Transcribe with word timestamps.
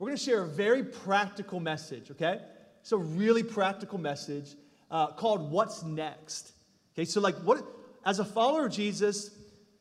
we're 0.00 0.06
going 0.06 0.16
to 0.16 0.24
share 0.24 0.42
a 0.42 0.48
very 0.48 0.82
practical 0.82 1.60
message, 1.60 2.10
okay? 2.10 2.40
It's 2.80 2.90
a 2.90 2.96
really 2.96 3.42
practical 3.42 3.98
message 3.98 4.54
uh, 4.90 5.08
called 5.08 5.52
What's 5.52 5.82
Next. 5.82 6.52
Okay, 6.94 7.04
so 7.04 7.20
like 7.20 7.36
what, 7.42 7.62
as 8.06 8.18
a 8.18 8.24
follower 8.24 8.64
of 8.64 8.72
Jesus, 8.72 9.30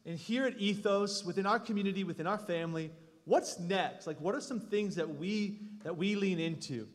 and 0.05 0.19
here 0.19 0.45
at 0.45 0.59
Ethos, 0.59 1.23
within 1.23 1.45
our 1.45 1.57
community, 1.57 2.03
within 2.03 2.27
our 2.27 2.37
family, 2.37 2.91
what's 3.23 3.59
next? 3.59 4.07
Like, 4.07 4.19
what 4.19 4.35
are 4.35 4.41
some 4.41 4.59
things 4.59 4.95
that 4.95 5.07
we 5.07 5.59
that 5.83 5.95
we 5.95 6.15
lean 6.15 6.39
into? 6.39 6.87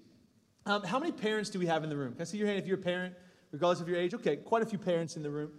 Um, 0.66 0.82
how 0.82 0.98
many 0.98 1.12
parents 1.12 1.48
do 1.48 1.58
we 1.58 1.66
have 1.66 1.82
in 1.82 1.88
the 1.88 1.96
room? 1.96 2.12
Can 2.12 2.20
I 2.20 2.24
see 2.24 2.36
your 2.36 2.46
hand 2.46 2.58
if 2.58 2.66
you're 2.66 2.78
a 2.78 2.82
parent, 2.82 3.14
regardless 3.52 3.80
of 3.80 3.88
your 3.88 3.98
age? 3.98 4.12
Okay, 4.12 4.36
quite 4.36 4.62
a 4.62 4.66
few 4.66 4.78
parents 4.78 5.16
in 5.16 5.22
the 5.22 5.30
room. 5.30 5.50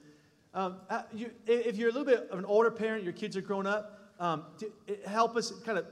Um, 0.53 0.77
uh, 0.89 1.01
you, 1.13 1.31
if 1.47 1.77
you're 1.77 1.89
a 1.89 1.91
little 1.91 2.05
bit 2.05 2.29
of 2.29 2.37
an 2.37 2.45
older 2.45 2.69
parent, 2.69 3.03
your 3.03 3.13
kids 3.13 3.35
are 3.35 3.41
grown 3.41 3.65
up, 3.65 4.13
um, 4.19 4.43
help 5.07 5.35
us 5.35 5.51
kind 5.65 5.79
of 5.79 5.85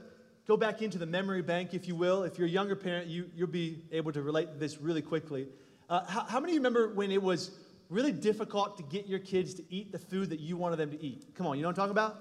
go 0.46 0.56
back 0.56 0.82
into 0.82 0.98
the 0.98 1.06
memory 1.06 1.42
bank, 1.42 1.72
if 1.72 1.88
you 1.88 1.94
will. 1.94 2.22
If 2.22 2.38
you're 2.38 2.46
a 2.46 2.50
younger 2.50 2.76
parent, 2.76 3.06
you, 3.08 3.30
you'll 3.34 3.48
be 3.48 3.82
able 3.92 4.12
to 4.12 4.22
relate 4.22 4.52
to 4.52 4.58
this 4.58 4.80
really 4.80 5.02
quickly. 5.02 5.48
Uh, 5.88 6.04
how, 6.06 6.24
how 6.24 6.40
many 6.40 6.52
of 6.52 6.54
you 6.54 6.60
remember 6.60 6.94
when 6.94 7.10
it 7.10 7.22
was 7.22 7.52
really 7.88 8.12
difficult 8.12 8.76
to 8.76 8.82
get 8.84 9.06
your 9.06 9.18
kids 9.18 9.54
to 9.54 9.64
eat 9.70 9.92
the 9.92 9.98
food 9.98 10.30
that 10.30 10.40
you 10.40 10.56
wanted 10.56 10.76
them 10.76 10.90
to 10.90 11.02
eat? 11.02 11.34
Come 11.34 11.46
on, 11.46 11.56
you 11.56 11.62
know 11.62 11.68
what 11.68 11.78
I'm 11.78 11.88
talking 11.88 11.92
about? 11.92 12.20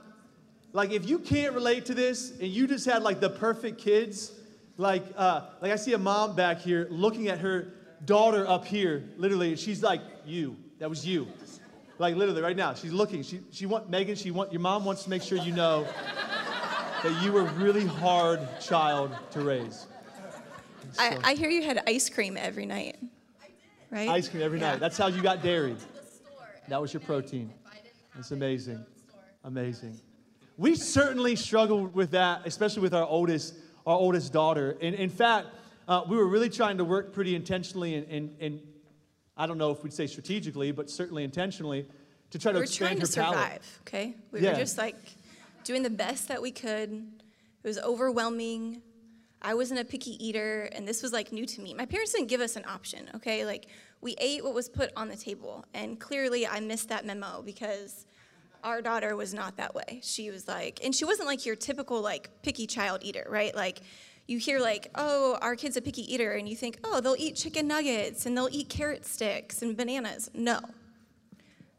Like, 0.71 0.91
if 0.91 1.07
you 1.07 1.19
can't 1.19 1.53
relate 1.53 1.85
to 1.85 1.93
this 1.93 2.31
and 2.31 2.47
you 2.47 2.67
just 2.67 2.85
had 2.85 3.03
like 3.03 3.19
the 3.19 3.29
perfect 3.29 3.79
kids, 3.79 4.31
like, 4.77 5.03
uh, 5.15 5.41
like 5.61 5.71
I 5.71 5.75
see 5.75 5.93
a 5.93 5.97
mom 5.97 6.35
back 6.35 6.59
here 6.59 6.87
looking 6.89 7.27
at 7.27 7.39
her 7.39 7.73
daughter 8.05 8.47
up 8.47 8.65
here, 8.65 9.03
literally, 9.17 9.55
she's 9.55 9.83
like, 9.83 10.01
you, 10.25 10.55
that 10.79 10.89
was 10.89 11.05
you. 11.05 11.27
Like 11.99 12.15
literally 12.15 12.41
right 12.41 12.57
now, 12.57 12.73
she's 12.73 12.91
looking. 12.91 13.21
She, 13.21 13.41
she 13.51 13.65
want 13.67 13.89
Megan. 13.89 14.15
She 14.15 14.31
want 14.31 14.51
your 14.51 14.61
mom 14.61 14.83
wants 14.83 15.03
to 15.03 15.11
make 15.11 15.21
sure 15.21 15.37
you 15.37 15.53
know 15.53 15.85
that 17.03 17.21
you 17.21 17.31
were 17.31 17.41
a 17.41 17.53
really 17.53 17.85
hard 17.85 18.39
child 18.61 19.11
to 19.31 19.41
raise. 19.41 19.87
So, 20.93 21.01
I, 21.01 21.19
I 21.23 21.33
hear 21.35 21.49
you 21.49 21.63
had 21.63 21.83
ice 21.85 22.09
cream 22.09 22.37
every 22.37 22.65
night, 22.65 22.97
right? 23.91 24.09
Ice 24.09 24.29
cream 24.29 24.41
every 24.41 24.59
yeah. 24.59 24.71
night. 24.71 24.79
That's 24.79 24.97
how 24.97 25.07
you 25.07 25.21
got 25.21 25.43
dairy. 25.43 25.75
That 26.69 26.81
was 26.81 26.93
your 26.93 27.01
protein. 27.01 27.51
It's 28.17 28.31
amazing. 28.31 28.85
Amazing. 29.43 29.99
We 30.57 30.75
certainly 30.75 31.35
struggled 31.35 31.93
with 31.93 32.11
that, 32.11 32.43
especially 32.45 32.83
with 32.83 32.93
our 32.93 33.05
oldest, 33.05 33.55
our 33.85 33.97
oldest 33.97 34.31
daughter. 34.31 34.77
And 34.81 34.95
in 34.95 35.09
fact, 35.09 35.47
uh, 35.87 36.03
we 36.07 36.15
were 36.15 36.27
really 36.27 36.49
trying 36.49 36.77
to 36.77 36.85
work 36.85 37.13
pretty 37.13 37.35
intentionally 37.35 37.95
and, 37.95 38.07
and, 38.07 38.35
and 38.39 38.61
I 39.35 39.47
don't 39.47 39.57
know 39.57 39.71
if 39.71 39.83
we'd 39.83 39.93
say 39.93 40.07
strategically, 40.07 40.71
but 40.71 40.89
certainly 40.89 41.23
intentionally, 41.23 41.87
to 42.29 42.39
try 42.39 42.51
to 42.51 42.59
we 42.59 42.63
expand 42.63 42.99
her 43.01 43.07
palate. 43.07 43.33
We 43.33 43.35
were 43.35 43.41
trying 43.41 43.59
to 43.59 43.61
survive, 43.61 43.79
okay? 43.87 44.15
We 44.31 44.39
yeah. 44.41 44.51
were 44.51 44.59
just 44.59 44.77
like 44.77 44.95
doing 45.65 45.83
the 45.83 45.89
best 45.89 46.27
that 46.27 46.41
we 46.41 46.51
could. 46.51 46.91
It 46.91 47.67
was 47.67 47.79
overwhelming. 47.79 48.81
I 49.41 49.53
wasn't 49.53 49.79
a 49.79 49.85
picky 49.85 50.23
eater, 50.25 50.69
and 50.71 50.87
this 50.87 51.01
was 51.03 51.11
like 51.11 51.31
new 51.31 51.45
to 51.45 51.61
me. 51.61 51.73
My 51.73 51.85
parents 51.85 52.13
didn't 52.13 52.27
give 52.27 52.41
us 52.41 52.55
an 52.55 52.63
option, 52.65 53.09
okay? 53.15 53.45
Like, 53.45 53.67
we 54.01 54.15
ate 54.19 54.43
what 54.43 54.53
was 54.53 54.69
put 54.69 54.91
on 54.95 55.09
the 55.09 55.15
table, 55.15 55.65
and 55.73 55.99
clearly 55.99 56.47
I 56.47 56.59
missed 56.59 56.89
that 56.89 57.05
memo 57.05 57.41
because 57.41 58.05
our 58.63 58.81
daughter 58.81 59.15
was 59.15 59.33
not 59.33 59.57
that 59.57 59.75
way. 59.75 59.99
She 60.01 60.29
was 60.29 60.47
like, 60.47 60.79
and 60.83 60.95
she 60.95 61.03
wasn't 61.03 61.27
like 61.27 61.45
your 61.45 61.55
typical 61.55 62.01
like 62.01 62.29
picky 62.41 62.65
child 62.65 63.01
eater, 63.03 63.27
right? 63.29 63.53
Like, 63.53 63.81
you 64.27 64.37
hear 64.37 64.59
like, 64.59 64.89
oh, 64.95 65.37
our 65.41 65.55
kid's 65.55 65.75
a 65.75 65.81
picky 65.81 66.13
eater, 66.13 66.31
and 66.31 66.47
you 66.47 66.55
think, 66.55 66.79
oh, 66.85 67.01
they'll 67.01 67.17
eat 67.17 67.35
chicken 67.35 67.67
nuggets 67.67 68.25
and 68.25 68.37
they'll 68.37 68.49
eat 68.51 68.69
carrot 68.69 69.05
sticks 69.05 69.61
and 69.61 69.75
bananas. 69.75 70.31
No. 70.33 70.61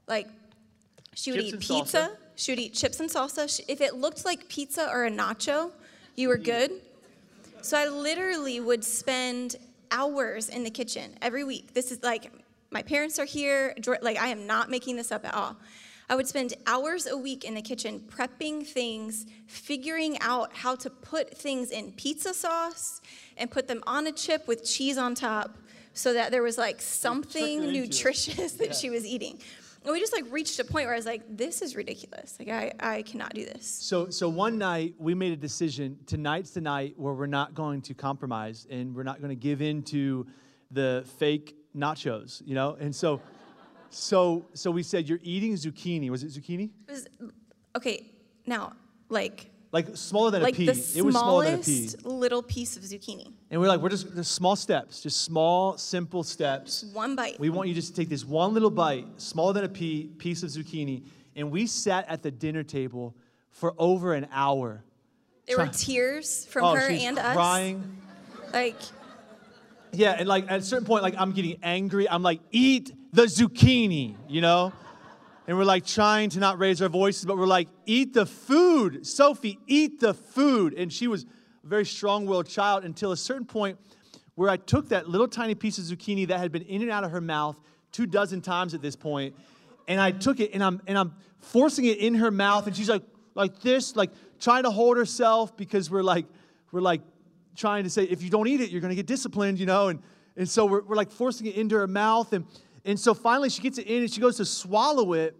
Like, 0.06 0.28
she 1.14 1.32
would 1.32 1.40
chips 1.40 1.54
eat 1.54 1.60
pizza. 1.60 1.98
Salsa. 1.98 2.16
She 2.36 2.52
would 2.52 2.58
eat 2.58 2.74
chips 2.74 3.00
and 3.00 3.08
salsa. 3.08 3.60
If 3.68 3.80
it 3.80 3.94
looked 3.94 4.24
like 4.24 4.48
pizza 4.48 4.88
or 4.90 5.04
a 5.04 5.10
nacho, 5.10 5.70
you 6.16 6.28
were 6.28 6.38
good. 6.38 6.72
So 7.62 7.78
I 7.78 7.86
literally 7.86 8.60
would 8.60 8.84
spend 8.84 9.56
hours 9.90 10.48
in 10.48 10.64
the 10.64 10.70
kitchen 10.70 11.16
every 11.22 11.44
week. 11.44 11.72
This 11.72 11.90
is 11.90 12.02
like, 12.02 12.30
my 12.70 12.82
parents 12.82 13.18
are 13.18 13.24
here. 13.24 13.74
Like, 14.02 14.18
I 14.18 14.28
am 14.28 14.46
not 14.46 14.70
making 14.70 14.96
this 14.96 15.12
up 15.12 15.24
at 15.24 15.34
all. 15.34 15.56
I 16.08 16.16
would 16.16 16.28
spend 16.28 16.52
hours 16.66 17.06
a 17.06 17.16
week 17.16 17.44
in 17.44 17.54
the 17.54 17.62
kitchen 17.62 18.00
prepping 18.00 18.66
things, 18.66 19.26
figuring 19.46 20.18
out 20.20 20.52
how 20.52 20.74
to 20.76 20.90
put 20.90 21.36
things 21.36 21.70
in 21.70 21.92
pizza 21.92 22.34
sauce 22.34 23.00
and 23.38 23.50
put 23.50 23.68
them 23.68 23.82
on 23.86 24.06
a 24.06 24.12
chip 24.12 24.46
with 24.46 24.64
cheese 24.64 24.98
on 24.98 25.14
top 25.14 25.56
so 25.94 26.12
that 26.12 26.30
there 26.30 26.42
was 26.42 26.58
like 26.58 26.82
something 26.82 27.72
nutritious 27.72 28.52
that 28.58 28.66
yeah. 28.66 28.72
she 28.72 28.90
was 28.90 29.06
eating. 29.06 29.38
And 29.84 29.92
we 29.92 30.00
just 30.00 30.14
like 30.14 30.24
reached 30.30 30.58
a 30.58 30.64
point 30.64 30.86
where 30.86 30.94
I 30.94 30.96
was 30.96 31.06
like, 31.06 31.22
this 31.28 31.60
is 31.60 31.76
ridiculous. 31.76 32.36
Like 32.38 32.48
I, 32.48 32.72
I 32.80 33.02
cannot 33.02 33.34
do 33.34 33.44
this. 33.44 33.66
So 33.66 34.08
so 34.08 34.28
one 34.28 34.56
night 34.56 34.94
we 34.98 35.14
made 35.14 35.32
a 35.32 35.36
decision, 35.36 35.98
tonight's 36.06 36.50
the 36.50 36.62
night 36.62 36.94
where 36.96 37.12
we're 37.12 37.26
not 37.26 37.54
going 37.54 37.82
to 37.82 37.94
compromise 37.94 38.66
and 38.70 38.94
we're 38.94 39.02
not 39.02 39.20
going 39.20 39.28
to 39.28 39.36
give 39.36 39.60
in 39.60 39.82
to 39.84 40.26
the 40.70 41.04
fake 41.18 41.56
nachos, 41.76 42.42
you 42.46 42.54
know? 42.54 42.76
And 42.80 42.94
so 42.94 43.20
so, 43.94 44.46
so 44.54 44.70
we 44.72 44.82
said 44.82 45.08
you're 45.08 45.20
eating 45.22 45.54
zucchini. 45.54 46.10
Was 46.10 46.24
it 46.24 46.32
zucchini? 46.32 46.70
It 46.88 46.90
was, 46.90 47.06
okay, 47.76 48.10
now, 48.44 48.72
like. 49.08 49.50
Like 49.74 49.96
smaller 49.96 50.30
than 50.30 50.42
like 50.42 50.54
a 50.54 50.56
pea. 50.56 50.66
The 50.66 50.98
it 51.00 51.04
was 51.04 51.16
smaller 51.16 51.46
than 51.46 51.54
a 51.54 51.58
pea. 51.58 51.88
little 52.04 52.44
piece 52.44 52.76
of 52.76 52.84
zucchini. 52.84 53.32
And 53.50 53.60
we're 53.60 53.66
like, 53.66 53.80
we're 53.80 53.88
just, 53.88 54.14
just 54.14 54.30
small 54.30 54.54
steps, 54.54 55.00
just 55.00 55.22
small, 55.22 55.76
simple 55.76 56.22
steps. 56.22 56.84
One 56.92 57.16
bite. 57.16 57.40
We 57.40 57.50
want 57.50 57.68
you 57.68 57.74
just 57.74 57.88
to 57.88 57.94
take 58.00 58.08
this 58.08 58.24
one 58.24 58.54
little 58.54 58.70
bite, 58.70 59.04
smaller 59.16 59.52
than 59.52 59.64
a 59.64 59.68
pea, 59.68 60.04
piece 60.16 60.44
of 60.44 60.50
zucchini. 60.50 61.02
And 61.34 61.50
we 61.50 61.66
sat 61.66 62.08
at 62.08 62.22
the 62.22 62.30
dinner 62.30 62.62
table 62.62 63.16
for 63.50 63.74
over 63.76 64.14
an 64.14 64.28
hour. 64.30 64.84
There 65.48 65.58
were 65.58 65.66
tears 65.66 66.46
from 66.46 66.66
oh, 66.66 66.76
her 66.76 66.88
and 66.88 67.18
us. 67.18 67.34
Crying. 67.34 67.96
Like. 68.52 68.76
Yeah, 69.90 70.14
and 70.16 70.28
like 70.28 70.48
at 70.48 70.60
a 70.60 70.62
certain 70.62 70.86
point, 70.86 71.02
like 71.02 71.16
I'm 71.18 71.32
getting 71.32 71.58
angry. 71.64 72.08
I'm 72.08 72.22
like, 72.22 72.38
eat 72.52 72.92
the 73.12 73.22
zucchini, 73.24 74.14
you 74.28 74.40
know? 74.40 74.72
And 75.46 75.58
we're 75.58 75.64
like 75.64 75.84
trying 75.84 76.30
to 76.30 76.40
not 76.40 76.58
raise 76.58 76.80
our 76.80 76.88
voices, 76.88 77.26
but 77.26 77.36
we're 77.36 77.46
like, 77.46 77.68
eat 77.84 78.14
the 78.14 78.24
food. 78.24 79.06
Sophie, 79.06 79.58
eat 79.66 80.00
the 80.00 80.14
food. 80.14 80.72
And 80.74 80.92
she 80.92 81.06
was 81.06 81.24
a 81.64 81.66
very 81.66 81.84
strong 81.84 82.24
willed 82.26 82.48
child 82.48 82.84
until 82.84 83.12
a 83.12 83.16
certain 83.16 83.44
point 83.44 83.78
where 84.34 84.50
I 84.50 84.56
took 84.56 84.88
that 84.88 85.08
little 85.08 85.28
tiny 85.28 85.54
piece 85.54 85.78
of 85.78 85.84
zucchini 85.84 86.26
that 86.28 86.38
had 86.38 86.50
been 86.50 86.62
in 86.62 86.82
and 86.82 86.90
out 86.90 87.04
of 87.04 87.10
her 87.10 87.20
mouth 87.20 87.58
two 87.92 88.06
dozen 88.06 88.40
times 88.40 88.74
at 88.74 88.82
this 88.82 88.96
point, 88.96 89.36
and 89.86 90.00
I 90.00 90.10
took 90.10 90.40
it 90.40 90.52
and 90.52 90.62
I'm 90.62 90.80
and 90.86 90.98
I'm 90.98 91.14
forcing 91.40 91.84
it 91.84 91.98
in 91.98 92.14
her 92.14 92.30
mouth, 92.30 92.66
and 92.66 92.74
she's 92.74 92.88
like 92.88 93.02
like 93.34 93.60
this, 93.60 93.94
like 93.94 94.10
trying 94.40 94.64
to 94.64 94.70
hold 94.70 94.96
herself 94.96 95.56
because 95.56 95.90
we're 95.90 96.02
like 96.02 96.26
we're 96.72 96.80
like 96.80 97.02
trying 97.54 97.84
to 97.84 97.90
say 97.90 98.04
if 98.04 98.22
you 98.22 98.30
don't 98.30 98.48
eat 98.48 98.60
it, 98.60 98.70
you're 98.70 98.80
gonna 98.80 98.94
get 98.94 99.06
disciplined, 99.06 99.60
you 99.60 99.66
know, 99.66 99.88
and 99.88 100.02
and 100.36 100.48
so 100.48 100.66
we're, 100.66 100.82
we're 100.82 100.96
like 100.96 101.12
forcing 101.12 101.46
it 101.46 101.54
into 101.54 101.76
her 101.76 101.86
mouth 101.86 102.32
and 102.32 102.44
and 102.84 102.98
so 102.98 103.14
finally 103.14 103.48
she 103.48 103.62
gets 103.62 103.78
it 103.78 103.86
in 103.86 104.02
and 104.02 104.12
she 104.12 104.20
goes 104.20 104.36
to 104.36 104.44
swallow 104.44 105.12
it 105.14 105.36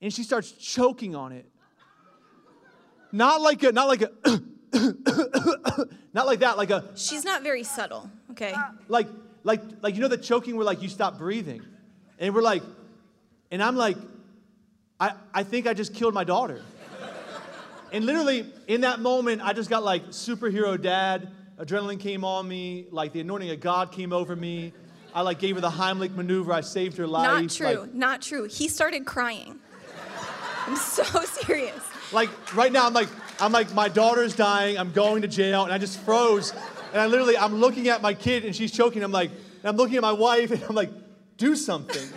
and 0.00 0.12
she 0.12 0.22
starts 0.22 0.50
choking 0.52 1.14
on 1.14 1.32
it. 1.32 1.46
Not 3.12 3.40
like 3.40 3.62
a, 3.62 3.72
not 3.72 3.88
like 3.88 4.02
a, 4.02 4.10
not 6.14 6.26
like 6.26 6.40
that, 6.40 6.56
like 6.56 6.70
a. 6.70 6.90
She's 6.94 7.24
not 7.24 7.42
very 7.42 7.62
subtle, 7.62 8.10
okay? 8.30 8.54
Like, 8.88 9.06
like, 9.44 9.60
like, 9.82 9.94
you 9.94 10.00
know 10.00 10.08
the 10.08 10.16
choking 10.16 10.56
where 10.56 10.64
like 10.64 10.82
you 10.82 10.88
stop 10.88 11.18
breathing. 11.18 11.62
And 12.18 12.34
we're 12.34 12.42
like, 12.42 12.62
and 13.50 13.62
I'm 13.62 13.76
like, 13.76 13.96
I, 14.98 15.12
I 15.34 15.42
think 15.42 15.66
I 15.66 15.74
just 15.74 15.94
killed 15.94 16.14
my 16.14 16.24
daughter. 16.24 16.62
and 17.92 18.06
literally 18.06 18.46
in 18.66 18.80
that 18.82 19.00
moment, 19.00 19.42
I 19.42 19.52
just 19.52 19.68
got 19.68 19.82
like 19.82 20.06
superhero 20.08 20.80
dad, 20.80 21.28
adrenaline 21.58 22.00
came 22.00 22.24
on 22.24 22.48
me, 22.48 22.86
like 22.90 23.12
the 23.12 23.20
anointing 23.20 23.50
of 23.50 23.60
God 23.60 23.92
came 23.92 24.12
over 24.12 24.34
me. 24.34 24.72
I 25.14 25.22
like 25.22 25.38
gave 25.38 25.56
her 25.56 25.60
the 25.60 25.70
Heimlich 25.70 26.14
maneuver. 26.14 26.52
I 26.52 26.62
saved 26.62 26.96
her 26.96 27.06
life. 27.06 27.42
Not 27.42 27.50
true. 27.50 27.80
Like, 27.82 27.94
not 27.94 28.22
true. 28.22 28.44
He 28.44 28.68
started 28.68 29.04
crying. 29.04 29.58
I'm 30.66 30.76
so 30.76 31.02
serious. 31.24 31.80
Like 32.12 32.30
right 32.54 32.72
now, 32.72 32.86
I'm 32.86 32.94
like, 32.94 33.08
I'm 33.40 33.52
like, 33.52 33.72
my 33.74 33.88
daughter's 33.88 34.34
dying. 34.34 34.78
I'm 34.78 34.92
going 34.92 35.22
to 35.22 35.28
jail, 35.28 35.64
and 35.64 35.72
I 35.72 35.78
just 35.78 36.00
froze. 36.00 36.52
And 36.92 37.00
I 37.00 37.06
literally, 37.06 37.36
I'm 37.36 37.56
looking 37.56 37.88
at 37.88 38.02
my 38.02 38.14
kid, 38.14 38.44
and 38.44 38.54
she's 38.54 38.72
choking. 38.72 39.02
I'm 39.02 39.12
like, 39.12 39.30
and 39.30 39.64
I'm 39.64 39.76
looking 39.76 39.96
at 39.96 40.02
my 40.02 40.12
wife, 40.12 40.50
and 40.50 40.62
I'm 40.62 40.74
like, 40.74 40.90
do 41.36 41.56
something. 41.56 42.08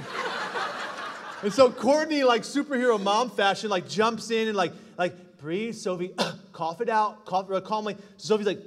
and 1.42 1.54
so 1.54 1.72
Courtney, 1.72 2.24
like 2.24 2.44
superhero 2.44 3.02
mom 3.02 3.30
fashion, 3.30 3.70
like 3.70 3.88
jumps 3.88 4.32
in 4.32 4.48
and 4.48 4.58
like, 4.58 4.74
like 4.98 5.38
breathe, 5.38 5.76
Sophie, 5.76 6.14
cough 6.54 6.82
it 6.82 6.90
out, 6.90 7.26
cough 7.26 7.50
uh, 7.52 7.62
calmly. 7.62 7.96
So 8.18 8.38
Sophie's 8.38 8.48
like, 8.48 8.60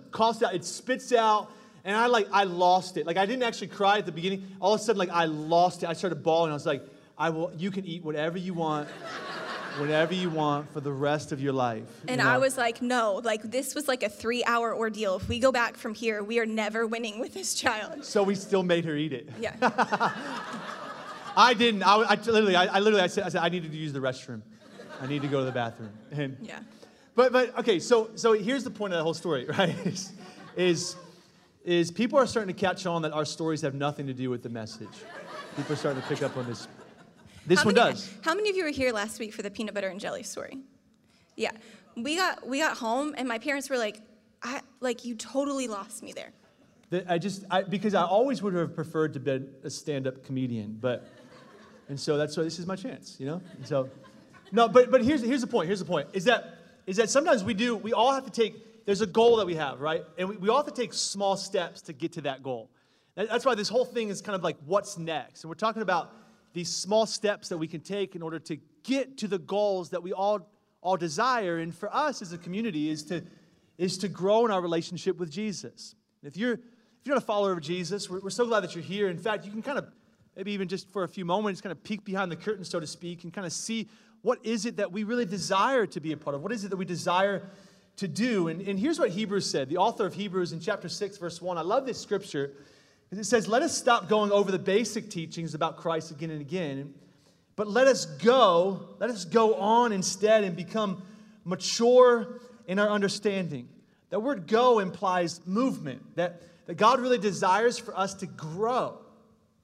coughs 0.10 0.42
out, 0.42 0.54
it 0.54 0.64
spits 0.64 1.12
out 1.12 1.50
and 1.84 1.96
I 1.96 2.06
like 2.06 2.28
I 2.32 2.44
lost 2.44 2.96
it. 2.96 3.06
Like 3.06 3.16
I 3.16 3.26
didn't 3.26 3.42
actually 3.42 3.68
cry 3.68 3.98
at 3.98 4.06
the 4.06 4.12
beginning. 4.12 4.46
All 4.60 4.74
of 4.74 4.80
a 4.80 4.84
sudden, 4.84 4.98
like 4.98 5.10
I 5.10 5.24
lost 5.24 5.82
it. 5.82 5.88
I 5.88 5.92
started 5.92 6.22
bawling. 6.22 6.50
I 6.50 6.54
was 6.54 6.66
like, 6.66 6.82
I 7.16 7.30
will. 7.30 7.52
You 7.56 7.70
can 7.70 7.84
eat 7.84 8.04
whatever 8.04 8.38
you 8.38 8.54
want, 8.54 8.88
whatever 9.78 10.14
you 10.14 10.30
want 10.30 10.72
for 10.72 10.80
the 10.80 10.92
rest 10.92 11.32
of 11.32 11.40
your 11.40 11.52
life. 11.52 11.84
And 12.08 12.18
you 12.18 12.24
know? 12.24 12.30
I 12.30 12.38
was 12.38 12.56
like, 12.56 12.82
no. 12.82 13.20
Like 13.24 13.42
this 13.42 13.74
was 13.74 13.88
like 13.88 14.02
a 14.02 14.08
three-hour 14.08 14.74
ordeal. 14.74 15.16
If 15.16 15.28
we 15.28 15.38
go 15.38 15.52
back 15.52 15.76
from 15.76 15.94
here, 15.94 16.22
we 16.22 16.38
are 16.38 16.46
never 16.46 16.86
winning 16.86 17.20
with 17.20 17.34
this 17.34 17.54
child. 17.54 18.04
So 18.04 18.22
we 18.22 18.34
still 18.34 18.62
made 18.62 18.84
her 18.84 18.96
eat 18.96 19.12
it. 19.12 19.28
Yeah. 19.40 19.54
I 21.36 21.54
didn't. 21.54 21.82
I, 21.82 21.96
I 21.96 22.14
literally, 22.14 22.56
I, 22.56 22.66
I 22.66 22.78
literally, 22.80 23.02
I 23.02 23.06
said, 23.06 23.24
I 23.24 23.28
said, 23.28 23.42
I 23.42 23.48
needed 23.48 23.70
to 23.70 23.78
use 23.78 23.92
the 23.92 24.00
restroom. 24.00 24.42
I 25.00 25.06
need 25.06 25.22
to 25.22 25.28
go 25.28 25.38
to 25.38 25.44
the 25.46 25.52
bathroom. 25.52 25.90
And 26.12 26.36
yeah. 26.42 26.58
but 27.14 27.32
but 27.32 27.58
okay, 27.60 27.78
so 27.78 28.10
so 28.14 28.32
here's 28.32 28.64
the 28.64 28.70
point 28.70 28.92
of 28.92 28.98
the 28.98 29.02
whole 29.02 29.14
story, 29.14 29.44
right? 29.58 29.74
Is, 29.86 30.12
is 30.56 30.96
is 31.64 31.90
people 31.90 32.18
are 32.18 32.26
starting 32.26 32.54
to 32.54 32.58
catch 32.58 32.86
on 32.86 33.02
that 33.02 33.12
our 33.12 33.24
stories 33.24 33.60
have 33.62 33.74
nothing 33.74 34.06
to 34.06 34.14
do 34.14 34.30
with 34.30 34.42
the 34.42 34.48
message. 34.48 34.88
People 35.56 35.72
are 35.74 35.76
starting 35.76 36.00
to 36.02 36.08
pick 36.08 36.22
up 36.22 36.36
on 36.36 36.46
this. 36.46 36.66
This 37.46 37.60
How 37.60 37.66
one 37.66 37.74
many- 37.74 37.90
does. 37.92 38.10
How 38.22 38.34
many 38.34 38.50
of 38.50 38.56
you 38.56 38.64
were 38.64 38.70
here 38.70 38.92
last 38.92 39.18
week 39.18 39.32
for 39.32 39.42
the 39.42 39.50
peanut 39.50 39.74
butter 39.74 39.88
and 39.88 40.00
jelly 40.00 40.22
story? 40.22 40.58
Yeah. 41.36 41.50
We 41.96 42.16
got 42.16 42.46
we 42.46 42.58
got 42.58 42.76
home 42.76 43.14
and 43.18 43.26
my 43.26 43.38
parents 43.38 43.68
were 43.68 43.78
like, 43.78 44.00
I 44.42 44.60
like 44.80 45.04
you 45.04 45.14
totally 45.16 45.68
lost 45.68 46.02
me 46.02 46.12
there. 46.12 46.32
I 47.08 47.18
just 47.18 47.44
I, 47.50 47.62
because 47.62 47.94
I 47.94 48.02
always 48.02 48.42
would 48.42 48.54
have 48.54 48.74
preferred 48.74 49.12
to 49.14 49.20
be 49.20 49.40
a 49.62 49.70
stand-up 49.70 50.24
comedian, 50.24 50.76
but 50.80 51.06
and 51.88 51.98
so 51.98 52.16
that's 52.16 52.36
why 52.36 52.42
this 52.42 52.58
is 52.58 52.66
my 52.66 52.76
chance, 52.76 53.16
you 53.18 53.26
know. 53.26 53.40
And 53.56 53.66
so 53.66 53.88
no, 54.52 54.68
but 54.68 54.90
but 54.90 55.02
here's 55.04 55.22
here's 55.22 55.40
the 55.40 55.46
point. 55.46 55.66
Here's 55.66 55.78
the 55.78 55.84
point 55.84 56.08
is 56.12 56.24
that 56.24 56.58
is 56.86 56.96
that 56.96 57.10
sometimes 57.10 57.44
we 57.44 57.54
do 57.54 57.76
we 57.76 57.92
all 57.92 58.12
have 58.12 58.24
to 58.24 58.30
take 58.30 58.54
there's 58.86 59.00
a 59.00 59.06
goal 59.06 59.36
that 59.36 59.46
we 59.46 59.54
have 59.54 59.80
right, 59.80 60.02
and 60.18 60.28
we, 60.28 60.36
we 60.36 60.48
all 60.48 60.56
have 60.56 60.66
to 60.66 60.72
take 60.72 60.92
small 60.92 61.36
steps 61.36 61.82
to 61.82 61.92
get 61.92 62.12
to 62.12 62.20
that 62.22 62.42
goal. 62.42 62.70
That's 63.14 63.44
why 63.44 63.54
this 63.54 63.68
whole 63.68 63.84
thing 63.84 64.08
is 64.08 64.22
kind 64.22 64.36
of 64.36 64.42
like 64.42 64.56
what's 64.64 64.96
next, 64.96 65.44
and 65.44 65.48
we're 65.48 65.54
talking 65.54 65.82
about 65.82 66.12
these 66.52 66.68
small 66.68 67.06
steps 67.06 67.48
that 67.48 67.58
we 67.58 67.68
can 67.68 67.80
take 67.80 68.16
in 68.16 68.22
order 68.22 68.38
to 68.40 68.58
get 68.82 69.18
to 69.18 69.28
the 69.28 69.38
goals 69.38 69.90
that 69.90 70.02
we 70.02 70.12
all 70.12 70.48
all 70.82 70.96
desire. 70.96 71.58
And 71.58 71.74
for 71.74 71.94
us 71.94 72.22
as 72.22 72.32
a 72.32 72.38
community 72.38 72.90
is 72.90 73.04
to 73.04 73.22
is 73.78 73.98
to 73.98 74.08
grow 74.08 74.44
in 74.44 74.50
our 74.50 74.60
relationship 74.60 75.18
with 75.18 75.30
Jesus. 75.30 75.94
If 76.22 76.36
you're 76.36 76.54
if 76.54 77.06
you're 77.06 77.14
not 77.14 77.22
a 77.22 77.26
follower 77.26 77.52
of 77.52 77.60
Jesus, 77.60 78.10
we're, 78.10 78.20
we're 78.20 78.30
so 78.30 78.46
glad 78.46 78.60
that 78.60 78.74
you're 78.74 78.84
here. 78.84 79.08
In 79.08 79.18
fact, 79.18 79.44
you 79.44 79.50
can 79.50 79.62
kind 79.62 79.78
of 79.78 79.86
maybe 80.36 80.52
even 80.52 80.68
just 80.68 80.90
for 80.90 81.04
a 81.04 81.08
few 81.08 81.24
moments 81.24 81.60
kind 81.60 81.72
of 81.72 81.82
peek 81.82 82.04
behind 82.04 82.30
the 82.30 82.36
curtain, 82.36 82.64
so 82.64 82.80
to 82.80 82.86
speak, 82.86 83.24
and 83.24 83.32
kind 83.32 83.46
of 83.46 83.52
see 83.52 83.88
what 84.22 84.38
is 84.44 84.66
it 84.66 84.76
that 84.76 84.92
we 84.92 85.04
really 85.04 85.24
desire 85.24 85.86
to 85.86 86.00
be 86.00 86.12
a 86.12 86.16
part 86.16 86.34
of. 86.36 86.42
What 86.42 86.52
is 86.52 86.64
it 86.64 86.68
that 86.68 86.76
we 86.76 86.84
desire 86.84 87.42
to 88.00 88.08
do? 88.08 88.48
And, 88.48 88.60
and 88.62 88.78
here's 88.78 88.98
what 88.98 89.10
Hebrews 89.10 89.48
said. 89.48 89.68
The 89.68 89.76
author 89.76 90.06
of 90.06 90.14
Hebrews 90.14 90.52
in 90.52 90.60
chapter 90.60 90.88
6, 90.88 91.18
verse 91.18 91.40
1. 91.40 91.58
I 91.58 91.62
love 91.62 91.86
this 91.86 92.00
scripture. 92.00 92.50
because 93.08 93.26
It 93.26 93.28
says, 93.28 93.46
Let 93.46 93.62
us 93.62 93.76
stop 93.76 94.08
going 94.08 94.32
over 94.32 94.50
the 94.50 94.58
basic 94.58 95.10
teachings 95.10 95.54
about 95.54 95.76
Christ 95.76 96.10
again 96.10 96.30
and 96.30 96.40
again, 96.40 96.94
but 97.56 97.68
let 97.68 97.86
us 97.86 98.06
go, 98.06 98.88
let 98.98 99.10
us 99.10 99.24
go 99.24 99.54
on 99.54 99.92
instead 99.92 100.44
and 100.44 100.56
become 100.56 101.02
mature 101.44 102.40
in 102.66 102.78
our 102.78 102.88
understanding. 102.88 103.68
That 104.08 104.20
word 104.20 104.46
go 104.46 104.78
implies 104.78 105.46
movement, 105.46 106.16
that, 106.16 106.42
that 106.66 106.76
God 106.76 107.00
really 107.00 107.18
desires 107.18 107.78
for 107.78 107.96
us 107.96 108.14
to 108.14 108.26
grow. 108.26 108.98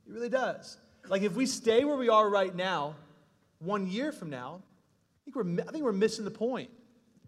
He 0.06 0.12
really 0.12 0.28
does. 0.28 0.76
Like 1.08 1.22
if 1.22 1.34
we 1.34 1.46
stay 1.46 1.84
where 1.84 1.96
we 1.96 2.10
are 2.10 2.28
right 2.28 2.54
now, 2.54 2.96
one 3.60 3.86
year 3.86 4.12
from 4.12 4.28
now, 4.28 4.60
I 4.60 5.24
think 5.24 5.36
we're, 5.36 5.62
I 5.66 5.72
think 5.72 5.84
we're 5.84 5.92
missing 5.92 6.24
the 6.24 6.30
point. 6.30 6.70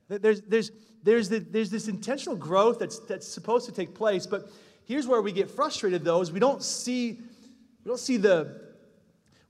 There's, 0.09 0.41
there's, 0.43 0.71
there's, 1.03 1.29
the, 1.29 1.39
there's 1.39 1.71
this 1.71 1.89
intentional 1.89 2.37
growth 2.37 2.79
that's, 2.79 2.99
that's 3.01 3.29
supposed 3.29 3.67
to 3.67 3.73
take 3.73 3.95
place, 3.95 4.27
but 4.27 4.51
here's 4.85 5.07
where 5.07 5.21
we 5.21 5.33
get 5.33 5.51
frustrated 5.51 6.05
though, 6.05 6.21
is 6.21 6.33
we 6.33 6.41
don't 6.41 6.63
see, 6.63 7.21
we 7.85 7.89
don't 7.89 8.01
see 8.01 8.17
the, 8.17 8.69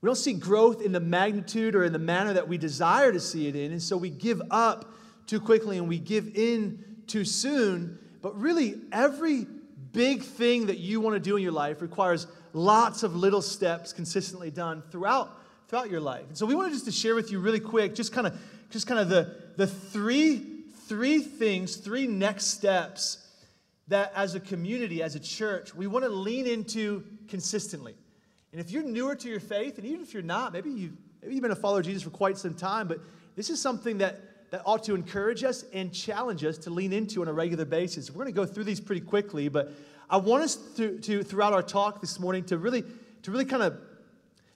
we 0.01 0.07
don't 0.07 0.15
see 0.15 0.33
growth 0.33 0.81
in 0.81 0.91
the 0.91 0.99
magnitude 0.99 1.75
or 1.75 1.83
in 1.83 1.93
the 1.93 1.99
manner 1.99 2.33
that 2.33 2.47
we 2.47 2.57
desire 2.57 3.11
to 3.11 3.19
see 3.19 3.47
it 3.47 3.55
in, 3.55 3.71
and 3.71 3.81
so 3.81 3.97
we 3.97 4.09
give 4.09 4.41
up 4.51 4.93
too 5.27 5.39
quickly 5.39 5.77
and 5.77 5.87
we 5.87 5.99
give 5.99 6.35
in 6.35 6.83
too 7.07 7.25
soon. 7.25 7.99
But 8.21 8.39
really, 8.39 8.75
every 8.91 9.45
big 9.91 10.23
thing 10.23 10.67
that 10.67 10.77
you 10.77 11.01
want 11.01 11.15
to 11.15 11.19
do 11.19 11.35
in 11.35 11.43
your 11.43 11.51
life 11.51 11.81
requires 11.81 12.27
lots 12.53 13.03
of 13.03 13.15
little 13.15 13.41
steps 13.41 13.93
consistently 13.93 14.51
done 14.51 14.83
throughout 14.91 15.35
throughout 15.67 15.91
your 15.91 16.01
life. 16.01 16.25
And 16.27 16.35
so 16.35 16.47
we 16.47 16.55
wanted 16.55 16.73
just 16.73 16.85
to 16.85 16.91
share 16.91 17.13
with 17.13 17.31
you 17.31 17.39
really 17.39 17.59
quick, 17.59 17.93
just 17.93 18.11
kind 18.11 18.25
of 18.25 18.39
just 18.71 18.87
kind 18.87 18.99
of 18.99 19.09
the 19.09 19.35
the 19.55 19.67
three 19.67 20.48
three 20.89 21.19
things, 21.19 21.75
three 21.77 22.07
next 22.07 22.47
steps 22.47 23.25
that 23.87 24.11
as 24.15 24.35
a 24.35 24.39
community, 24.39 25.01
as 25.03 25.15
a 25.15 25.19
church, 25.19 25.73
we 25.75 25.87
want 25.87 26.03
to 26.03 26.09
lean 26.09 26.47
into 26.47 27.03
consistently. 27.27 27.95
And 28.51 28.59
if 28.59 28.71
you're 28.71 28.83
newer 28.83 29.15
to 29.15 29.29
your 29.29 29.39
faith, 29.39 29.77
and 29.77 29.85
even 29.85 30.01
if 30.01 30.13
you're 30.13 30.23
not, 30.23 30.51
maybe 30.51 30.71
you've, 30.71 30.97
maybe 31.21 31.35
you've 31.35 31.43
been 31.43 31.51
a 31.51 31.55
follower 31.55 31.79
of 31.79 31.85
Jesus 31.85 32.03
for 32.03 32.09
quite 32.09 32.37
some 32.37 32.55
time, 32.55 32.87
but 32.87 32.99
this 33.35 33.51
is 33.51 33.61
something 33.61 33.99
that, 33.99 34.51
that 34.51 34.63
ought 34.65 34.83
to 34.85 34.95
encourage 34.95 35.43
us 35.43 35.63
and 35.73 35.93
challenge 35.93 36.43
us 36.43 36.57
to 36.57 36.71
lean 36.71 36.91
into 36.91 37.21
on 37.21 37.27
a 37.27 37.33
regular 37.33 37.65
basis. 37.65 38.09
We're 38.09 38.23
going 38.23 38.33
to 38.33 38.41
go 38.41 38.45
through 38.45 38.63
these 38.63 38.81
pretty 38.81 39.01
quickly, 39.01 39.47
but 39.47 39.71
I 40.09 40.17
want 40.17 40.43
us 40.43 40.55
to, 40.77 40.97
to 40.99 41.23
throughout 41.23 41.53
our 41.53 41.61
talk 41.61 42.01
this 42.01 42.19
morning 42.19 42.43
to 42.45 42.57
really, 42.57 42.83
to 43.23 43.31
really 43.31 43.45
kind 43.45 43.61
of 43.61 43.79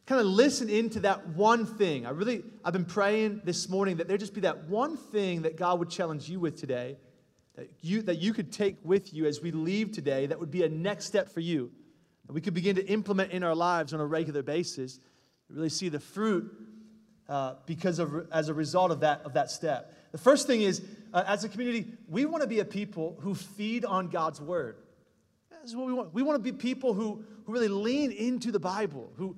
kind 0.05 0.19
of 0.19 0.27
listen 0.27 0.69
into 0.69 1.01
that 1.01 1.29
one 1.29 1.65
thing. 1.65 2.05
I 2.05 2.09
really, 2.09 2.43
I've 2.63 2.73
been 2.73 2.85
praying 2.85 3.41
this 3.45 3.69
morning 3.69 3.97
that 3.97 4.07
there 4.07 4.17
just 4.17 4.33
be 4.33 4.41
that 4.41 4.65
one 4.67 4.97
thing 4.97 5.43
that 5.43 5.57
God 5.57 5.79
would 5.79 5.89
challenge 5.89 6.29
you 6.29 6.39
with 6.39 6.59
today, 6.59 6.97
that 7.55 7.69
you, 7.81 8.01
that 8.03 8.17
you 8.17 8.33
could 8.33 8.51
take 8.51 8.77
with 8.83 9.13
you 9.13 9.25
as 9.25 9.41
we 9.41 9.51
leave 9.51 9.91
today, 9.91 10.25
that 10.25 10.39
would 10.39 10.51
be 10.51 10.63
a 10.63 10.69
next 10.69 11.05
step 11.05 11.31
for 11.31 11.39
you, 11.39 11.71
that 12.27 12.33
we 12.33 12.41
could 12.41 12.53
begin 12.53 12.75
to 12.75 12.85
implement 12.87 13.31
in 13.31 13.43
our 13.43 13.55
lives 13.55 13.93
on 13.93 14.01
a 14.01 14.05
regular 14.05 14.43
basis, 14.43 14.99
really 15.49 15.69
see 15.69 15.89
the 15.89 15.99
fruit 15.99 16.51
uh, 17.29 17.55
because 17.65 17.99
of, 17.99 18.27
as 18.31 18.49
a 18.49 18.53
result 18.53 18.91
of 18.91 18.99
that, 19.01 19.21
of 19.23 19.33
that 19.33 19.49
step. 19.49 19.93
The 20.11 20.17
first 20.17 20.47
thing 20.47 20.61
is, 20.61 20.81
uh, 21.13 21.23
as 21.25 21.43
a 21.43 21.49
community, 21.49 21.85
we 22.09 22.25
want 22.25 22.41
to 22.41 22.47
be 22.47 22.59
a 22.59 22.65
people 22.65 23.17
who 23.21 23.35
feed 23.35 23.85
on 23.85 24.09
God's 24.09 24.41
word. 24.41 24.77
This 25.61 25.71
is 25.71 25.77
what 25.77 25.87
we 25.87 25.93
want. 25.93 26.13
We 26.13 26.23
want 26.23 26.43
to 26.43 26.51
be 26.51 26.57
people 26.57 26.93
who, 26.93 27.23
who 27.45 27.53
really 27.53 27.69
lean 27.69 28.11
into 28.11 28.51
the 28.51 28.59
Bible, 28.59 29.13
who, 29.15 29.37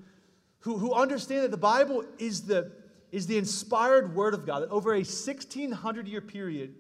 who, 0.66 0.80
who 0.80 0.94
understand 0.94 1.44
that 1.44 1.52
the 1.52 1.58
Bible 1.58 2.04
is 2.18 2.42
the, 2.42 2.72
is 3.12 3.28
the 3.28 3.38
inspired 3.38 4.16
word 4.16 4.34
of 4.34 4.48
God. 4.48 4.64
That 4.64 4.70
over 4.70 4.94
a 4.94 4.98
1600 4.98 6.08
year 6.08 6.22
period, 6.22 6.74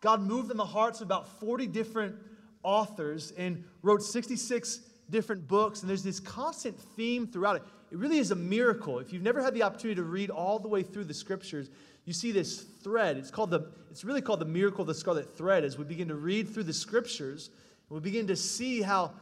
God 0.00 0.22
moved 0.22 0.50
in 0.50 0.56
the 0.56 0.64
hearts 0.64 1.02
of 1.02 1.06
about 1.06 1.38
40 1.38 1.66
different 1.66 2.14
authors 2.62 3.32
and 3.36 3.62
wrote 3.82 4.02
66 4.02 4.78
different 5.10 5.46
books. 5.46 5.82
And 5.82 5.90
there's 5.90 6.02
this 6.02 6.18
constant 6.18 6.80
theme 6.80 7.26
throughout 7.26 7.56
it. 7.56 7.62
It 7.90 7.98
really 7.98 8.16
is 8.16 8.30
a 8.30 8.36
miracle. 8.36 9.00
If 9.00 9.12
you've 9.12 9.22
never 9.22 9.42
had 9.42 9.52
the 9.52 9.64
opportunity 9.64 9.96
to 9.96 10.02
read 10.02 10.30
all 10.30 10.58
the 10.58 10.68
way 10.68 10.82
through 10.82 11.04
the 11.04 11.12
scriptures, 11.12 11.68
you 12.06 12.14
see 12.14 12.32
this 12.32 12.62
thread. 12.82 13.18
It's 13.18 13.30
called 13.30 13.50
the, 13.50 13.70
it's 13.90 14.02
really 14.02 14.22
called 14.22 14.40
the 14.40 14.46
miracle 14.46 14.80
of 14.80 14.86
the 14.86 14.94
scarlet 14.94 15.36
thread 15.36 15.62
as 15.64 15.76
we 15.76 15.84
begin 15.84 16.08
to 16.08 16.14
read 16.14 16.48
through 16.48 16.64
the 16.64 16.72
scriptures. 16.72 17.50
We 17.90 18.00
begin 18.00 18.26
to 18.28 18.36
see 18.36 18.80
how 18.80 19.12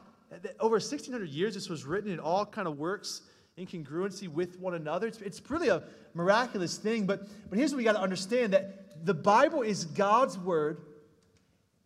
over 0.60 0.74
1600 0.74 1.28
years 1.30 1.54
this 1.54 1.68
was 1.68 1.84
written. 1.84 2.12
It 2.12 2.20
all 2.20 2.46
kind 2.46 2.68
of 2.68 2.78
works 2.78 3.22
in 3.58 3.66
congruency 3.66 4.28
with 4.28 4.58
one 4.58 4.74
another. 4.74 5.06
It's, 5.06 5.20
it's 5.20 5.50
really 5.50 5.68
a 5.68 5.82
miraculous 6.14 6.76
thing. 6.76 7.06
But, 7.06 7.26
but 7.50 7.58
here's 7.58 7.72
what 7.72 7.78
we 7.78 7.84
got 7.84 7.92
to 7.92 8.00
understand 8.00 8.52
that 8.52 9.04
the 9.04 9.14
Bible 9.14 9.62
is 9.62 9.84
God's 9.84 10.38
word 10.38 10.80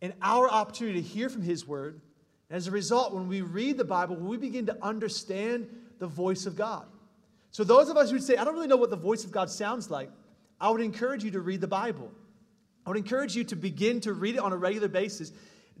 and 0.01 0.13
our 0.21 0.49
opportunity 0.49 1.01
to 1.01 1.07
hear 1.07 1.29
from 1.29 1.41
his 1.41 1.67
word. 1.67 2.01
And 2.49 2.57
as 2.57 2.67
a 2.67 2.71
result, 2.71 3.13
when 3.13 3.27
we 3.27 3.41
read 3.41 3.77
the 3.77 3.85
Bible, 3.85 4.15
we 4.15 4.37
begin 4.37 4.67
to 4.67 4.77
understand 4.83 5.67
the 5.99 6.07
voice 6.07 6.45
of 6.45 6.55
God. 6.55 6.85
So 7.51 7.63
those 7.63 7.89
of 7.89 7.97
us 7.97 8.11
who 8.11 8.19
say, 8.19 8.35
I 8.35 8.43
don't 8.43 8.53
really 8.53 8.67
know 8.67 8.77
what 8.77 8.89
the 8.89 8.95
voice 8.95 9.23
of 9.23 9.31
God 9.31 9.49
sounds 9.49 9.89
like, 9.89 10.09
I 10.59 10.69
would 10.69 10.81
encourage 10.81 11.23
you 11.23 11.31
to 11.31 11.41
read 11.41 11.61
the 11.61 11.67
Bible. 11.67 12.11
I 12.85 12.89
would 12.89 12.97
encourage 12.97 13.35
you 13.35 13.43
to 13.45 13.55
begin 13.55 14.01
to 14.01 14.13
read 14.13 14.35
it 14.35 14.39
on 14.39 14.51
a 14.51 14.57
regular 14.57 14.87
basis. 14.87 15.31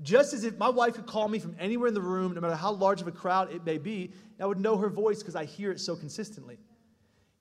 Just 0.01 0.33
as 0.33 0.43
if 0.43 0.57
my 0.57 0.69
wife 0.69 0.95
could 0.95 1.05
call 1.05 1.27
me 1.27 1.39
from 1.39 1.55
anywhere 1.59 1.87
in 1.87 1.93
the 1.93 2.01
room, 2.01 2.33
no 2.33 2.41
matter 2.41 2.55
how 2.55 2.71
large 2.71 3.01
of 3.01 3.07
a 3.07 3.11
crowd 3.11 3.53
it 3.53 3.65
may 3.65 3.77
be, 3.77 4.11
I 4.39 4.45
would 4.45 4.59
know 4.59 4.77
her 4.77 4.89
voice 4.89 5.19
because 5.19 5.35
I 5.35 5.45
hear 5.45 5.71
it 5.71 5.79
so 5.79 5.95
consistently. 5.95 6.57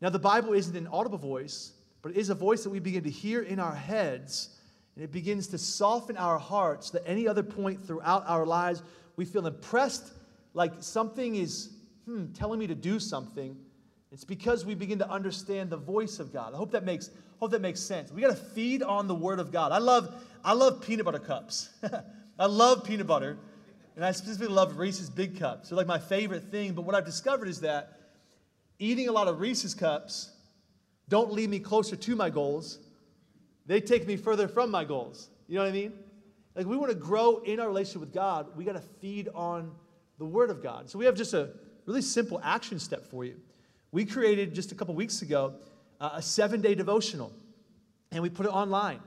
Now, 0.00 0.10
the 0.10 0.18
Bible 0.18 0.52
isn't 0.52 0.76
an 0.76 0.88
audible 0.88 1.18
voice, 1.18 1.72
but 2.02 2.12
it 2.12 2.18
is 2.18 2.28
a 2.28 2.34
voice 2.34 2.64
that 2.64 2.70
we 2.70 2.80
begin 2.80 3.04
to 3.04 3.10
hear 3.10 3.42
in 3.42 3.58
our 3.58 3.74
heads, 3.74 4.50
and 4.94 5.04
it 5.04 5.12
begins 5.12 5.48
to 5.48 5.58
soften 5.58 6.16
our 6.16 6.38
hearts 6.38 6.90
that 6.90 7.02
any 7.06 7.26
other 7.26 7.42
point 7.42 7.86
throughout 7.86 8.24
our 8.26 8.44
lives 8.44 8.82
we 9.16 9.24
feel 9.24 9.46
impressed 9.46 10.12
like 10.54 10.72
something 10.80 11.36
is 11.36 11.70
hmm, 12.04 12.26
telling 12.32 12.58
me 12.58 12.66
to 12.66 12.74
do 12.74 12.98
something. 12.98 13.56
It's 14.10 14.24
because 14.24 14.66
we 14.66 14.74
begin 14.74 14.98
to 14.98 15.10
understand 15.10 15.70
the 15.70 15.76
voice 15.76 16.18
of 16.18 16.32
God. 16.32 16.52
I 16.52 16.56
hope 16.56 16.72
that 16.72 16.84
makes, 16.84 17.10
hope 17.40 17.50
that 17.52 17.62
makes 17.62 17.80
sense. 17.80 18.12
We 18.12 18.20
got 18.20 18.30
to 18.30 18.36
feed 18.36 18.82
on 18.82 19.08
the 19.08 19.14
Word 19.14 19.38
of 19.38 19.50
God. 19.52 19.72
I 19.72 19.78
love, 19.78 20.14
I 20.44 20.52
love 20.52 20.82
peanut 20.82 21.06
butter 21.06 21.18
cups. 21.18 21.70
I 22.38 22.46
love 22.46 22.84
peanut 22.84 23.06
butter, 23.06 23.36
and 23.94 24.04
I 24.04 24.12
specifically 24.12 24.54
love 24.54 24.78
Reese's 24.78 25.10
Big 25.10 25.38
Cups. 25.38 25.68
They're 25.68 25.76
like 25.76 25.86
my 25.86 25.98
favorite 25.98 26.44
thing. 26.44 26.72
But 26.72 26.82
what 26.82 26.94
I've 26.94 27.04
discovered 27.04 27.48
is 27.48 27.60
that 27.60 27.98
eating 28.78 29.08
a 29.08 29.12
lot 29.12 29.28
of 29.28 29.40
Reese's 29.40 29.74
cups 29.74 30.30
don't 31.08 31.32
lead 31.32 31.50
me 31.50 31.58
closer 31.58 31.94
to 31.94 32.16
my 32.16 32.30
goals. 32.30 32.78
They 33.66 33.80
take 33.80 34.06
me 34.06 34.16
further 34.16 34.48
from 34.48 34.70
my 34.70 34.84
goals. 34.84 35.28
You 35.46 35.56
know 35.56 35.62
what 35.62 35.68
I 35.68 35.72
mean? 35.72 35.92
Like 36.54 36.66
we 36.66 36.76
want 36.76 36.90
to 36.90 36.98
grow 36.98 37.38
in 37.38 37.60
our 37.60 37.68
relationship 37.68 38.00
with 38.00 38.14
God, 38.14 38.56
we 38.56 38.64
got 38.64 38.72
to 38.72 38.82
feed 39.00 39.28
on 39.34 39.72
the 40.18 40.24
Word 40.24 40.50
of 40.50 40.62
God. 40.62 40.88
So 40.90 40.98
we 40.98 41.04
have 41.04 41.16
just 41.16 41.34
a 41.34 41.50
really 41.86 42.02
simple 42.02 42.40
action 42.42 42.78
step 42.78 43.06
for 43.06 43.24
you. 43.24 43.36
We 43.90 44.04
created 44.04 44.54
just 44.54 44.72
a 44.72 44.74
couple 44.74 44.94
weeks 44.94 45.22
ago 45.22 45.54
uh, 46.00 46.10
a 46.14 46.22
seven 46.22 46.60
day 46.60 46.74
devotional, 46.74 47.32
and 48.10 48.22
we 48.22 48.30
put 48.30 48.46
it 48.46 48.50
online. 48.50 49.00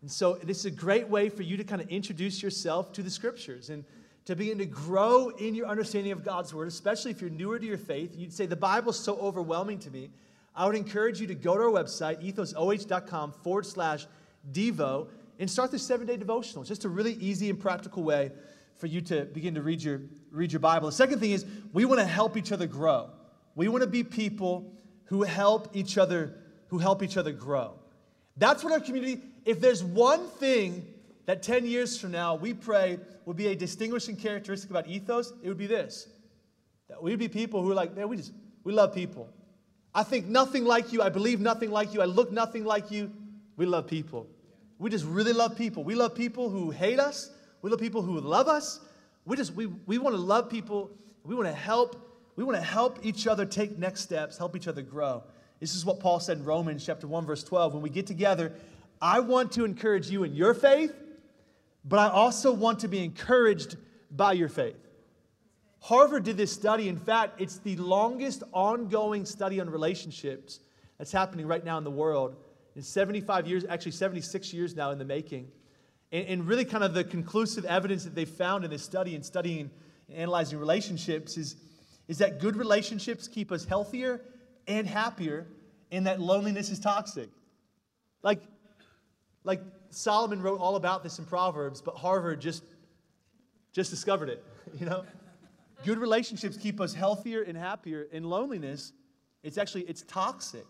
And 0.00 0.10
so 0.10 0.34
this 0.34 0.58
is 0.58 0.64
a 0.66 0.70
great 0.70 1.08
way 1.08 1.28
for 1.28 1.42
you 1.42 1.56
to 1.56 1.64
kind 1.64 1.82
of 1.82 1.88
introduce 1.88 2.42
yourself 2.42 2.92
to 2.92 3.02
the 3.02 3.10
Scriptures 3.10 3.70
and 3.70 3.84
to 4.26 4.36
begin 4.36 4.58
to 4.58 4.66
grow 4.66 5.30
in 5.30 5.54
your 5.54 5.66
understanding 5.66 6.12
of 6.12 6.22
God's 6.22 6.54
Word, 6.54 6.68
especially 6.68 7.10
if 7.10 7.20
you're 7.20 7.30
newer 7.30 7.58
to 7.58 7.66
your 7.66 7.78
faith. 7.78 8.14
You'd 8.16 8.32
say, 8.32 8.46
The 8.46 8.56
Bible's 8.56 8.98
so 8.98 9.16
overwhelming 9.18 9.78
to 9.80 9.90
me. 9.90 10.10
I 10.54 10.66
would 10.66 10.76
encourage 10.76 11.20
you 11.20 11.26
to 11.28 11.34
go 11.34 11.56
to 11.56 11.62
our 11.62 11.70
website, 11.70 12.22
ethosoh.com 12.22 13.32
forward 13.42 13.66
slash 13.66 14.06
Devo, 14.52 15.08
and 15.38 15.50
start 15.50 15.70
this 15.70 15.86
seven 15.86 16.06
day 16.06 16.16
devotional. 16.16 16.62
It's 16.62 16.68
just 16.68 16.84
a 16.84 16.88
really 16.88 17.14
easy 17.14 17.48
and 17.48 17.58
practical 17.58 18.02
way 18.02 18.32
for 18.76 18.86
you 18.86 19.00
to 19.02 19.24
begin 19.24 19.54
to 19.54 19.62
read 19.62 19.82
your, 19.82 20.00
read 20.30 20.52
your 20.52 20.60
Bible. 20.60 20.88
The 20.88 20.96
second 20.96 21.20
thing 21.20 21.32
is 21.32 21.44
we 21.72 21.84
want 21.84 22.00
to 22.00 22.06
help 22.06 22.36
each 22.36 22.52
other 22.52 22.66
grow. 22.66 23.10
We 23.54 23.68
want 23.68 23.82
to 23.82 23.88
be 23.88 24.04
people 24.04 24.72
who 25.04 25.22
help 25.22 25.70
each 25.74 25.98
other, 25.98 26.34
who 26.68 26.78
help 26.78 27.02
each 27.02 27.16
other 27.16 27.32
grow. 27.32 27.74
That's 28.36 28.62
what 28.62 28.72
our 28.72 28.80
community, 28.80 29.20
if 29.44 29.60
there's 29.60 29.82
one 29.82 30.28
thing 30.28 30.86
that 31.26 31.42
10 31.42 31.66
years 31.66 31.98
from 31.98 32.12
now 32.12 32.34
we 32.34 32.54
pray 32.54 32.98
would 33.24 33.36
be 33.36 33.48
a 33.48 33.54
distinguishing 33.54 34.16
characteristic 34.16 34.70
about 34.70 34.86
ethos, 34.86 35.32
it 35.42 35.48
would 35.48 35.58
be 35.58 35.66
this. 35.66 36.08
That 36.88 37.02
we'd 37.02 37.18
be 37.18 37.28
people 37.28 37.62
who 37.62 37.70
are 37.70 37.74
like, 37.74 37.94
man, 37.94 38.08
we 38.08 38.16
just, 38.16 38.32
we 38.64 38.72
love 38.72 38.94
people. 38.94 39.28
I 39.94 40.02
think 40.02 40.26
nothing 40.26 40.64
like 40.64 40.92
you. 40.92 41.02
I 41.02 41.08
believe 41.08 41.40
nothing 41.40 41.70
like 41.70 41.92
you. 41.92 42.00
I 42.00 42.06
look 42.06 42.32
nothing 42.32 42.64
like 42.64 42.90
you. 42.90 43.12
We 43.56 43.66
love 43.66 43.86
people. 43.86 44.26
We 44.78 44.90
just 44.90 45.04
really 45.04 45.32
love 45.32 45.56
people. 45.56 45.84
We 45.84 45.94
love 45.94 46.14
people 46.14 46.48
who 46.48 46.70
hate 46.70 47.00
us. 47.00 47.30
We 47.62 47.70
love 47.70 47.80
people 47.80 48.02
who 48.02 48.20
love 48.20 48.48
us. 48.48 48.80
We 49.24 49.36
just, 49.36 49.54
we, 49.54 49.66
we 49.66 49.98
want 49.98 50.14
to 50.14 50.22
love 50.22 50.48
people. 50.48 50.90
We 51.24 51.34
want 51.34 51.48
to 51.48 51.54
help. 51.54 51.96
We 52.36 52.44
want 52.44 52.56
to 52.56 52.62
help 52.62 53.00
each 53.02 53.26
other 53.26 53.44
take 53.44 53.76
next 53.76 54.02
steps, 54.02 54.38
help 54.38 54.54
each 54.54 54.68
other 54.68 54.82
grow. 54.82 55.24
This 55.58 55.74
is 55.74 55.84
what 55.84 55.98
Paul 55.98 56.20
said 56.20 56.38
in 56.38 56.44
Romans 56.44 56.86
chapter 56.86 57.08
1, 57.08 57.26
verse 57.26 57.42
12. 57.42 57.74
When 57.74 57.82
we 57.82 57.90
get 57.90 58.06
together, 58.06 58.52
I 59.00 59.20
want 59.20 59.52
to 59.52 59.64
encourage 59.64 60.10
you 60.10 60.24
in 60.24 60.34
your 60.34 60.54
faith, 60.54 60.94
but 61.84 61.98
I 61.98 62.08
also 62.08 62.52
want 62.52 62.80
to 62.80 62.88
be 62.88 63.04
encouraged 63.04 63.76
by 64.10 64.32
your 64.32 64.48
faith. 64.48 64.76
Harvard 65.80 66.24
did 66.24 66.36
this 66.36 66.52
study. 66.52 66.88
In 66.88 66.98
fact, 66.98 67.40
it's 67.40 67.58
the 67.58 67.76
longest 67.76 68.42
ongoing 68.52 69.24
study 69.24 69.60
on 69.60 69.70
relationships 69.70 70.60
that's 70.98 71.12
happening 71.12 71.46
right 71.46 71.64
now 71.64 71.78
in 71.78 71.84
the 71.84 71.90
world. 71.90 72.36
In 72.74 72.82
75 72.82 73.46
years, 73.46 73.64
actually 73.68 73.92
76 73.92 74.52
years 74.52 74.74
now 74.74 74.90
in 74.90 74.98
the 74.98 75.04
making. 75.04 75.48
And, 76.10 76.26
and 76.26 76.48
really, 76.48 76.64
kind 76.64 76.82
of 76.82 76.94
the 76.94 77.04
conclusive 77.04 77.64
evidence 77.64 78.04
that 78.04 78.14
they 78.14 78.24
found 78.24 78.64
in 78.64 78.70
this 78.70 78.82
study 78.82 79.14
and 79.14 79.24
studying 79.24 79.70
and 80.08 80.18
analyzing 80.18 80.58
relationships 80.58 81.36
is, 81.36 81.56
is 82.08 82.18
that 82.18 82.40
good 82.40 82.56
relationships 82.56 83.28
keep 83.28 83.52
us 83.52 83.64
healthier 83.64 84.20
and 84.66 84.86
happier, 84.86 85.46
and 85.90 86.06
that 86.06 86.20
loneliness 86.20 86.70
is 86.70 86.80
toxic. 86.80 87.30
Like, 88.22 88.42
like 89.44 89.60
Solomon 89.90 90.42
wrote 90.42 90.60
all 90.60 90.76
about 90.76 91.02
this 91.02 91.18
in 91.18 91.24
Proverbs, 91.24 91.80
but 91.80 91.96
Harvard 91.96 92.40
just, 92.40 92.64
just 93.72 93.90
discovered 93.90 94.28
it, 94.28 94.44
you 94.78 94.86
know? 94.86 95.04
Good 95.84 95.98
relationships 95.98 96.56
keep 96.56 96.80
us 96.80 96.92
healthier 96.92 97.42
and 97.42 97.56
happier. 97.56 98.08
In 98.10 98.24
loneliness, 98.24 98.92
it's 99.44 99.58
actually, 99.58 99.82
it's 99.82 100.02
toxic. 100.02 100.66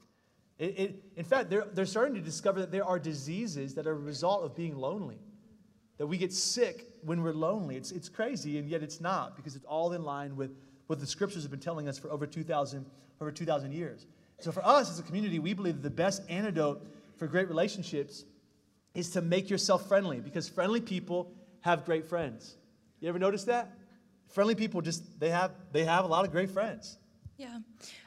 It, 0.58 0.78
it, 0.78 1.02
in 1.16 1.24
fact, 1.24 1.48
they're, 1.48 1.66
they're 1.72 1.86
starting 1.86 2.14
to 2.14 2.20
discover 2.20 2.60
that 2.60 2.70
there 2.70 2.84
are 2.84 2.98
diseases 2.98 3.74
that 3.74 3.86
are 3.86 3.92
a 3.92 3.94
result 3.94 4.44
of 4.44 4.54
being 4.54 4.76
lonely. 4.76 5.18
That 5.96 6.06
we 6.06 6.18
get 6.18 6.32
sick 6.32 6.86
when 7.02 7.22
we're 7.22 7.32
lonely. 7.32 7.76
It's, 7.76 7.90
it's 7.90 8.08
crazy, 8.08 8.58
and 8.58 8.68
yet 8.68 8.82
it's 8.82 9.00
not, 9.00 9.34
because 9.34 9.56
it's 9.56 9.64
all 9.64 9.92
in 9.92 10.02
line 10.02 10.36
with 10.36 10.54
what 10.88 11.00
the 11.00 11.06
scriptures 11.06 11.42
have 11.42 11.50
been 11.50 11.60
telling 11.60 11.88
us 11.88 11.98
for 11.98 12.10
over 12.10 12.26
2,000 12.26 12.84
over 13.20 13.32
2,000 13.32 13.72
years. 13.72 14.06
So 14.40 14.52
for 14.52 14.64
us 14.64 14.90
as 14.90 14.98
a 14.98 15.02
community, 15.02 15.38
we 15.38 15.52
believe 15.52 15.74
that 15.76 15.82
the 15.82 15.90
best 15.90 16.22
antidote 16.28 16.86
for 17.16 17.26
great 17.26 17.48
relationships 17.48 18.24
is 18.98 19.10
to 19.10 19.22
make 19.22 19.48
yourself 19.48 19.88
friendly, 19.88 20.20
because 20.20 20.48
friendly 20.48 20.80
people 20.80 21.32
have 21.60 21.84
great 21.84 22.08
friends. 22.08 22.56
You 23.00 23.08
ever 23.08 23.18
notice 23.18 23.44
that? 23.44 23.78
friendly 24.28 24.54
people 24.54 24.80
just 24.80 25.18
they 25.18 25.30
have 25.30 25.52
they 25.72 25.84
have 25.84 26.04
a 26.04 26.08
lot 26.08 26.24
of 26.24 26.30
great 26.30 26.50
friends 26.50 26.98
yeah 27.36 27.58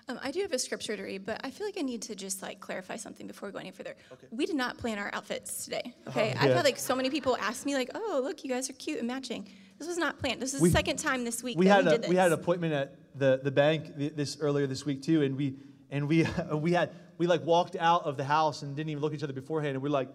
um, 0.08 0.20
i 0.22 0.32
do 0.32 0.42
have 0.42 0.52
a 0.52 0.60
scripture 0.60 0.96
to 0.96 1.04
read 1.04 1.26
but 1.26 1.40
i 1.44 1.50
feel 1.50 1.66
like 1.66 1.78
i 1.78 1.82
need 1.82 2.02
to 2.02 2.16
just 2.16 2.42
like 2.42 2.60
clarify 2.60 2.96
something 2.96 3.28
before 3.28 3.50
we 3.50 3.54
go 3.54 3.60
any 3.60 3.72
further 3.72 3.96
okay. 4.12 4.28
we 4.32 4.46
did 4.46 4.56
not 4.56 4.78
plan 4.78 4.98
our 4.98 5.10
outfits 5.14 5.66
today 5.66 5.94
okay 6.08 6.32
uh-huh, 6.32 6.40
yeah. 6.46 6.50
i've 6.50 6.56
had 6.56 6.66
like 6.66 6.78
so 6.78 6.96
many 6.96 7.10
people 7.10 7.36
ask 7.38 7.66
me 7.66 7.76
like 7.76 7.90
oh 7.96 8.22
look 8.24 8.44
you 8.44 8.50
guys 8.50 8.70
are 8.70 8.74
cute 8.74 9.00
and 9.00 9.08
matching 9.08 9.48
this 9.78 9.88
was 9.88 9.98
not 9.98 10.20
planned 10.20 10.42
this 10.42 10.54
is 10.54 10.62
we, 10.62 10.70
the 10.70 10.76
second 10.76 10.98
time 10.98 11.24
this 11.24 11.42
week 11.42 11.58
we 11.58 11.68
had 11.68 11.86
we, 11.86 11.92
a, 11.92 12.10
we 12.10 12.16
had 12.16 12.28
an 12.28 12.34
appointment 12.34 12.74
at 12.74 12.96
the, 13.16 13.40
the 13.44 13.52
bank 13.52 13.94
this 13.98 14.38
earlier 14.40 14.68
this 14.68 14.86
week 14.86 15.02
too 15.02 15.22
and 15.22 15.36
we 15.36 15.56
and 15.90 16.08
we 16.08 16.26
we 16.54 16.72
had 16.72 16.92
we 17.18 17.28
like 17.28 17.46
walked 17.46 17.76
out 17.76 18.04
of 18.06 18.18
the 18.18 18.24
house 18.24 18.64
and 18.64 18.76
didn't 18.76 18.90
even 18.90 19.00
look 19.02 19.14
at 19.14 19.20
each 19.20 19.24
other 19.24 19.34
beforehand 19.34 19.76
and 19.76 19.84
we're 19.84 19.90
like, 19.90 20.10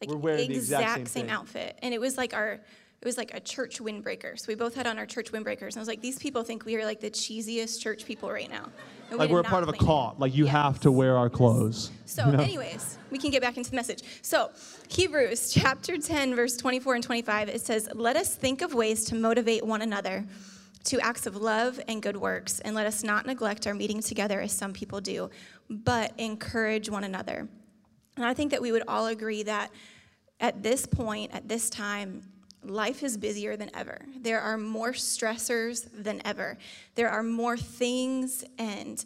like 0.00 0.10
we're 0.10 0.16
wearing 0.16 0.48
the 0.48 0.56
exact 0.56 1.08
same, 1.08 1.26
same 1.26 1.28
outfit 1.28 1.78
and 1.82 1.94
it 1.94 2.00
was 2.00 2.16
like 2.16 2.34
our 2.34 2.60
it 3.00 3.04
was 3.04 3.18
like 3.18 3.34
a 3.34 3.40
church 3.40 3.78
windbreaker. 3.78 4.38
So 4.38 4.46
we 4.48 4.54
both 4.54 4.74
had 4.74 4.86
on 4.86 4.98
our 4.98 5.06
church 5.06 5.30
windbreakers. 5.30 5.68
And 5.68 5.76
I 5.76 5.80
was 5.80 5.88
like, 5.88 6.00
these 6.00 6.18
people 6.18 6.42
think 6.42 6.64
we 6.64 6.76
are 6.76 6.84
like 6.84 7.00
the 7.00 7.10
cheesiest 7.10 7.80
church 7.80 8.06
people 8.06 8.30
right 8.30 8.50
now. 8.50 8.70
And 9.10 9.18
like 9.18 9.30
we 9.30 9.36
are 9.36 9.40
a 9.40 9.44
part 9.44 9.62
of 9.62 9.68
a 9.68 9.74
cult. 9.74 10.18
Like 10.18 10.34
you 10.34 10.44
yes. 10.44 10.52
have 10.52 10.80
to 10.80 10.90
wear 10.90 11.16
our 11.16 11.28
clothes. 11.28 11.90
So, 12.06 12.24
you 12.26 12.32
know? 12.32 12.42
anyways, 12.42 12.98
we 13.10 13.18
can 13.18 13.30
get 13.30 13.42
back 13.42 13.58
into 13.58 13.70
the 13.70 13.76
message. 13.76 14.02
So, 14.22 14.50
Hebrews 14.88 15.52
chapter 15.54 15.98
10, 15.98 16.34
verse 16.34 16.56
24 16.56 16.94
and 16.96 17.04
25, 17.04 17.48
it 17.50 17.60
says, 17.60 17.88
Let 17.94 18.16
us 18.16 18.34
think 18.34 18.62
of 18.62 18.74
ways 18.74 19.04
to 19.06 19.14
motivate 19.14 19.64
one 19.64 19.82
another 19.82 20.24
to 20.84 21.00
acts 21.00 21.26
of 21.26 21.36
love 21.36 21.80
and 21.88 22.00
good 22.00 22.16
works, 22.16 22.60
and 22.60 22.74
let 22.74 22.86
us 22.86 23.02
not 23.02 23.26
neglect 23.26 23.66
our 23.66 23.74
meeting 23.74 24.00
together 24.00 24.40
as 24.40 24.52
some 24.52 24.72
people 24.72 25.00
do, 25.00 25.28
but 25.68 26.12
encourage 26.16 26.88
one 26.88 27.02
another. 27.02 27.48
And 28.16 28.24
I 28.24 28.34
think 28.34 28.50
that 28.50 28.62
we 28.62 28.72
would 28.72 28.84
all 28.88 29.06
agree 29.06 29.42
that 29.42 29.70
at 30.40 30.62
this 30.62 30.86
point, 30.86 31.32
at 31.32 31.48
this 31.48 31.70
time, 31.70 32.22
life 32.62 33.02
is 33.02 33.16
busier 33.16 33.56
than 33.56 33.70
ever. 33.74 34.00
There 34.20 34.40
are 34.40 34.58
more 34.58 34.92
stressors 34.92 35.88
than 35.92 36.20
ever. 36.24 36.58
There 36.94 37.08
are 37.08 37.22
more 37.22 37.56
things 37.56 38.44
and 38.58 39.04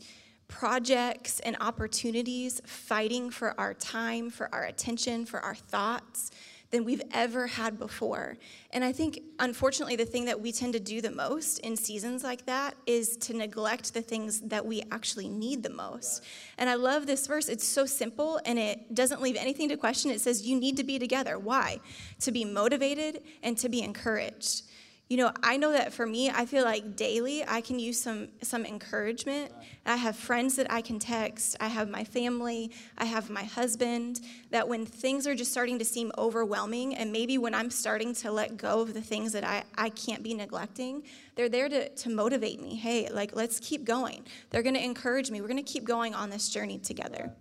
projects 0.49 1.41
and 1.41 1.57
opportunities 1.61 2.61
fighting 2.65 3.31
for 3.31 3.59
our 3.59 3.75
time, 3.75 4.31
for 4.31 4.53
our 4.53 4.65
attention, 4.65 5.25
for 5.25 5.41
our 5.41 5.55
thoughts 5.55 6.31
than 6.71 6.85
we've 6.85 7.03
ever 7.13 7.47
had 7.47 7.79
before. 7.79 8.37
And 8.73 8.85
I 8.85 8.93
think, 8.93 9.21
unfortunately, 9.39 9.97
the 9.97 10.05
thing 10.05 10.25
that 10.27 10.41
we 10.41 10.53
tend 10.53 10.73
to 10.75 10.81
do 10.81 11.01
the 11.01 11.11
most 11.11 11.59
in 11.61 11.77
seasons 11.77 12.23
like 12.23 12.47
that 12.47 12.75
is 12.87 13.17
to 13.19 13.35
neglect 13.35 13.93
the 13.93 14.03
things 14.03 14.41
that 14.43 14.65
we 14.65 14.83
actually 14.93 15.29
need 15.29 15.63
the 15.63 15.71
most. 15.71 16.23
And 16.59 16.71
I 16.71 16.75
love 16.75 17.07
this 17.07 17.27
verse. 17.27 17.49
It's 17.49 17.67
so 17.67 17.87
simple 17.87 18.41
and 18.45 18.59
it 18.59 18.95
doesn't 18.95 19.21
leave 19.21 19.37
anything 19.37 19.69
to 19.71 19.77
question. 19.77 20.11
It 20.11 20.21
says, 20.21 20.47
You 20.47 20.59
need 20.59 20.77
to 20.77 20.85
be 20.85 20.99
together. 20.99 21.39
Why? 21.39 21.81
To 22.21 22.31
be 22.31 22.45
motivated 22.45 23.23
and 23.43 23.59
to 23.59 23.69
be 23.69 23.83
encouraged 23.83 24.63
you 25.11 25.17
know 25.17 25.33
i 25.43 25.57
know 25.57 25.73
that 25.73 25.93
for 25.93 26.07
me 26.07 26.31
i 26.31 26.47
feel 26.47 26.65
like 26.65 26.95
daily 26.95 27.45
i 27.49 27.61
can 27.61 27.79
use 27.79 28.01
some 28.01 28.29
some 28.41 28.65
encouragement. 28.65 29.53
I 29.85 29.97
have 29.97 30.15
friends 30.15 30.55
that 30.57 30.71
i 30.71 30.81
can 30.81 30.99
text. 31.01 31.57
I 31.59 31.67
have 31.67 31.91
my 31.91 32.05
family. 32.05 32.71
I 32.97 33.07
have 33.07 33.29
my 33.29 33.43
husband. 33.43 34.21
That 34.51 34.69
when 34.69 34.87
things 34.87 35.27
are 35.27 35.35
just 35.35 35.51
starting 35.51 35.79
to 35.81 35.85
seem 35.85 36.13
overwhelming 36.17 36.95
and 36.95 37.11
maybe 37.11 37.39
when 37.39 37.55
i'm 37.55 37.71
starting 37.71 38.15
to 38.15 38.31
let 38.31 38.57
go 38.57 38.81
of 38.81 38.95
the 38.95 39.03
things 39.03 39.33
that 39.33 39.43
i, 39.45 39.65
I 39.77 39.89
can't 39.91 40.23
be 40.23 40.33
neglecting 40.33 41.03
they're 41.35 41.49
there 41.49 41.69
to, 41.69 41.89
to 41.89 42.11
motivate 42.11 42.63
me. 42.63 42.77
Hey 42.77 43.09
like 43.11 43.35
let's 43.35 43.59
keep 43.59 43.85
going. 43.85 44.25
They're 44.51 44.63
going 44.63 44.75
to 44.77 44.85
encourage 44.85 45.31
me. 45.31 45.41
We're 45.41 45.49
going 45.49 45.65
to 45.65 45.73
keep 45.73 45.85
going 45.85 46.15
on 46.15 46.31
this 46.31 46.49
journey 46.49 46.79
together. 46.79 47.33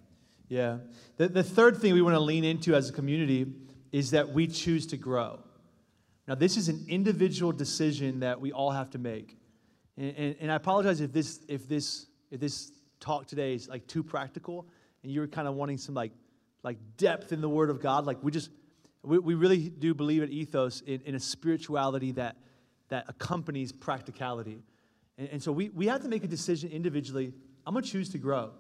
Yeah. 0.48 0.78
The, 1.18 1.28
the 1.28 1.44
third 1.44 1.78
thing 1.78 1.94
we 1.94 2.02
want 2.02 2.16
to 2.16 2.20
lean 2.20 2.44
into 2.44 2.74
as 2.74 2.90
a 2.90 2.94
community 2.94 3.54
is 3.92 4.12
that 4.12 4.30
we 4.30 4.48
choose 4.48 4.88
to 4.88 4.98
grow 4.98 5.40
now, 6.30 6.36
this 6.36 6.58
is 6.58 6.70
an 6.70 6.86
individual 6.88 7.52
decision 7.52 8.20
that 8.20 8.40
we 8.40 8.52
all 8.52 8.70
have 8.70 8.92
to 8.92 9.00
make. 9.00 9.36
And, 9.98 10.16
and, 10.16 10.36
and 10.42 10.52
I 10.52 10.56
apologize 10.58 11.02
if 11.02 11.12
this, 11.12 11.40
if, 11.48 11.68
this, 11.68 12.06
if 12.30 12.40
this 12.40 12.72
talk 13.00 13.26
today 13.26 13.56
is 13.56 13.68
like 13.68 13.88
too 13.88 14.04
practical 14.04 14.68
and 15.02 15.12
you're 15.12 15.26
kind 15.26 15.48
of 15.48 15.56
wanting 15.56 15.80
some 15.80 15.96
like, 15.96 16.12
like 16.62 16.78
depth 16.98 17.32
in 17.32 17.42
the 17.42 17.50
Word 17.50 17.72
of 17.72 17.82
God. 17.82 18.06
Like 18.06 18.22
we 18.22 18.32
just, 18.32 18.52
we, 19.02 19.18
we 19.18 19.34
really 19.34 19.70
do 19.70 19.96
believe 19.96 20.22
at 20.22 20.30
Ethos 20.30 20.82
in, 20.82 21.02
in 21.02 21.16
a 21.16 21.20
spirituality 21.20 22.12
that, 22.12 22.36
that 22.90 23.06
accompanies 23.08 23.72
practicality. 23.72 24.62
And, 25.18 25.30
and 25.30 25.42
so 25.42 25.52
we, 25.52 25.70
we 25.70 25.88
have 25.88 26.04
to 26.04 26.10
make 26.10 26.24
a 26.24 26.28
decision 26.28 26.70
individually. 26.70 27.34
I'm 27.66 27.74
going 27.74 27.84
to 27.84 27.90
choose 27.90 28.10
to 28.10 28.20
grow. 28.20 28.52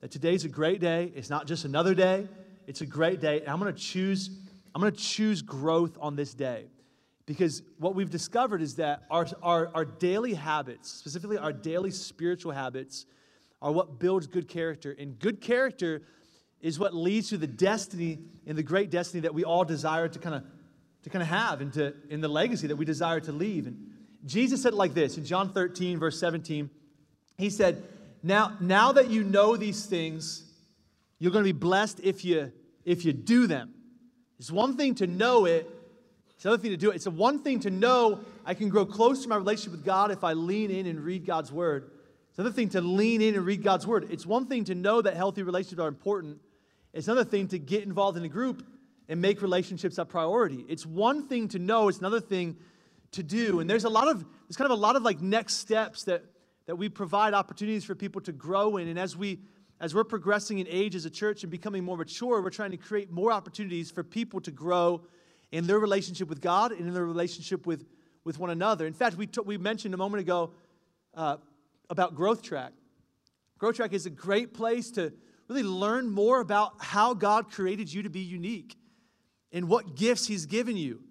That 0.00 0.10
today's 0.10 0.46
a 0.46 0.48
great 0.48 0.80
day. 0.80 1.12
It's 1.14 1.28
not 1.28 1.46
just 1.46 1.66
another 1.66 1.94
day. 1.94 2.26
It's 2.66 2.80
a 2.80 2.86
great 2.86 3.20
day. 3.20 3.40
And 3.40 3.50
I'm 3.50 3.60
going 3.60 3.74
to 3.74 3.78
choose, 3.78 4.30
I'm 4.74 4.80
going 4.80 4.94
to 4.94 4.98
choose 4.98 5.42
growth 5.42 5.98
on 6.00 6.16
this 6.16 6.32
day. 6.32 6.68
Because 7.28 7.62
what 7.76 7.94
we've 7.94 8.08
discovered 8.08 8.62
is 8.62 8.76
that 8.76 9.02
our, 9.10 9.26
our, 9.42 9.70
our 9.74 9.84
daily 9.84 10.32
habits, 10.32 10.90
specifically 10.90 11.36
our 11.36 11.52
daily 11.52 11.90
spiritual 11.90 12.52
habits, 12.52 13.04
are 13.60 13.70
what 13.70 13.98
builds 13.98 14.26
good 14.26 14.48
character. 14.48 14.96
And 14.98 15.18
good 15.18 15.42
character 15.42 16.00
is 16.62 16.78
what 16.78 16.94
leads 16.94 17.28
to 17.28 17.36
the 17.36 17.46
destiny 17.46 18.18
and 18.46 18.56
the 18.56 18.62
great 18.62 18.88
destiny 18.88 19.20
that 19.20 19.34
we 19.34 19.44
all 19.44 19.66
desire 19.66 20.08
to 20.08 20.18
kind 20.18 20.36
of 20.36 20.44
to 21.02 21.10
kind 21.10 21.22
of 21.22 21.28
have 21.28 21.60
and 21.60 21.70
to 21.74 21.92
in 22.08 22.22
the 22.22 22.28
legacy 22.28 22.66
that 22.68 22.76
we 22.76 22.86
desire 22.86 23.20
to 23.20 23.30
leave. 23.30 23.66
And 23.66 23.76
Jesus 24.24 24.62
said 24.62 24.72
like 24.72 24.94
this 24.94 25.18
in 25.18 25.26
John 25.26 25.52
13, 25.52 25.98
verse 25.98 26.18
17. 26.18 26.70
He 27.36 27.50
said, 27.50 27.82
Now, 28.22 28.56
now 28.58 28.92
that 28.92 29.10
you 29.10 29.22
know 29.22 29.54
these 29.54 29.84
things, 29.84 30.44
you're 31.18 31.30
going 31.30 31.44
to 31.44 31.52
be 31.52 31.58
blessed 31.58 32.00
if 32.02 32.24
you 32.24 32.52
if 32.86 33.04
you 33.04 33.12
do 33.12 33.46
them. 33.46 33.74
It's 34.38 34.50
one 34.50 34.78
thing 34.78 34.94
to 34.94 35.06
know 35.06 35.44
it, 35.44 35.68
it's 36.38 36.44
another 36.44 36.62
thing 36.62 36.70
to 36.70 36.76
do 36.76 36.92
it. 36.92 36.94
It's 36.94 37.06
a 37.06 37.10
one 37.10 37.40
thing 37.40 37.58
to 37.60 37.70
know 37.70 38.20
I 38.46 38.54
can 38.54 38.68
grow 38.68 38.86
close 38.86 39.24
to 39.24 39.28
my 39.28 39.34
relationship 39.34 39.72
with 39.72 39.84
God 39.84 40.12
if 40.12 40.22
I 40.22 40.34
lean 40.34 40.70
in 40.70 40.86
and 40.86 41.00
read 41.00 41.26
God's 41.26 41.50
word. 41.50 41.90
It's 42.30 42.38
another 42.38 42.54
thing 42.54 42.68
to 42.68 42.80
lean 42.80 43.20
in 43.20 43.34
and 43.34 43.44
read 43.44 43.64
God's 43.64 43.88
word. 43.88 44.06
It's 44.12 44.24
one 44.24 44.46
thing 44.46 44.62
to 44.66 44.76
know 44.76 45.02
that 45.02 45.16
healthy 45.16 45.42
relationships 45.42 45.80
are 45.80 45.88
important. 45.88 46.38
It's 46.92 47.08
another 47.08 47.24
thing 47.24 47.48
to 47.48 47.58
get 47.58 47.82
involved 47.82 48.16
in 48.16 48.24
a 48.24 48.28
group 48.28 48.64
and 49.08 49.20
make 49.20 49.42
relationships 49.42 49.98
a 49.98 50.04
priority. 50.04 50.64
It's 50.68 50.86
one 50.86 51.26
thing 51.26 51.48
to 51.48 51.58
know, 51.58 51.88
it's 51.88 51.98
another 51.98 52.20
thing 52.20 52.56
to 53.10 53.24
do. 53.24 53.58
And 53.58 53.68
there's 53.68 53.82
a 53.82 53.88
lot 53.88 54.06
of, 54.06 54.24
there's 54.46 54.56
kind 54.56 54.70
of 54.70 54.78
a 54.78 54.80
lot 54.80 54.94
of 54.94 55.02
like 55.02 55.20
next 55.20 55.54
steps 55.54 56.04
that, 56.04 56.22
that 56.66 56.76
we 56.76 56.88
provide 56.88 57.34
opportunities 57.34 57.84
for 57.84 57.96
people 57.96 58.20
to 58.20 58.30
grow 58.30 58.76
in. 58.76 58.86
And 58.86 58.96
as 58.96 59.16
we, 59.16 59.40
as 59.80 59.92
we're 59.92 60.04
progressing 60.04 60.60
in 60.60 60.68
age 60.70 60.94
as 60.94 61.04
a 61.04 61.10
church 61.10 61.42
and 61.42 61.50
becoming 61.50 61.82
more 61.82 61.96
mature, 61.96 62.40
we're 62.40 62.50
trying 62.50 62.70
to 62.70 62.76
create 62.76 63.10
more 63.10 63.32
opportunities 63.32 63.90
for 63.90 64.04
people 64.04 64.40
to 64.42 64.52
grow 64.52 65.00
in 65.52 65.66
their 65.66 65.78
relationship 65.78 66.28
with 66.28 66.40
God 66.40 66.72
and 66.72 66.86
in 66.86 66.94
their 66.94 67.04
relationship 67.04 67.66
with, 67.66 67.86
with 68.24 68.38
one 68.38 68.50
another. 68.50 68.86
In 68.86 68.92
fact, 68.92 69.16
we, 69.16 69.26
t- 69.26 69.40
we 69.44 69.58
mentioned 69.58 69.94
a 69.94 69.96
moment 69.96 70.20
ago 70.20 70.52
uh, 71.14 71.36
about 71.88 72.14
Growth 72.14 72.42
Track. 72.42 72.72
Growth 73.58 73.76
Track 73.76 73.92
is 73.92 74.06
a 74.06 74.10
great 74.10 74.54
place 74.54 74.90
to 74.92 75.12
really 75.48 75.62
learn 75.62 76.10
more 76.10 76.40
about 76.40 76.74
how 76.78 77.14
God 77.14 77.50
created 77.50 77.92
you 77.92 78.02
to 78.02 78.10
be 78.10 78.20
unique 78.20 78.76
and 79.52 79.68
what 79.68 79.96
gifts 79.96 80.26
He's 80.26 80.46
given 80.46 80.76
you. 80.76 81.02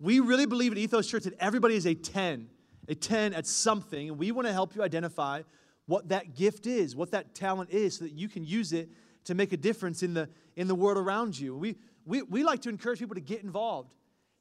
We 0.00 0.18
really 0.20 0.46
believe 0.46 0.72
at 0.72 0.78
Ethos 0.78 1.08
Church 1.08 1.24
that 1.24 1.38
everybody 1.38 1.76
is 1.76 1.86
a 1.86 1.94
10, 1.94 2.48
a 2.88 2.94
10 2.94 3.34
at 3.34 3.46
something, 3.46 4.08
and 4.08 4.18
we 4.18 4.32
want 4.32 4.48
to 4.48 4.52
help 4.52 4.74
you 4.74 4.82
identify 4.82 5.42
what 5.86 6.08
that 6.08 6.34
gift 6.34 6.66
is, 6.66 6.96
what 6.96 7.10
that 7.10 7.34
talent 7.34 7.70
is, 7.70 7.98
so 7.98 8.04
that 8.04 8.12
you 8.12 8.28
can 8.28 8.44
use 8.44 8.72
it 8.72 8.88
to 9.24 9.34
make 9.34 9.52
a 9.52 9.56
difference 9.56 10.02
in 10.02 10.14
the, 10.14 10.28
in 10.56 10.66
the 10.66 10.74
world 10.74 10.98
around 10.98 11.38
you. 11.38 11.54
We, 11.56 11.76
we, 12.06 12.22
we 12.22 12.44
like 12.44 12.62
to 12.62 12.68
encourage 12.68 12.98
people 12.98 13.14
to 13.14 13.20
get 13.20 13.42
involved, 13.42 13.92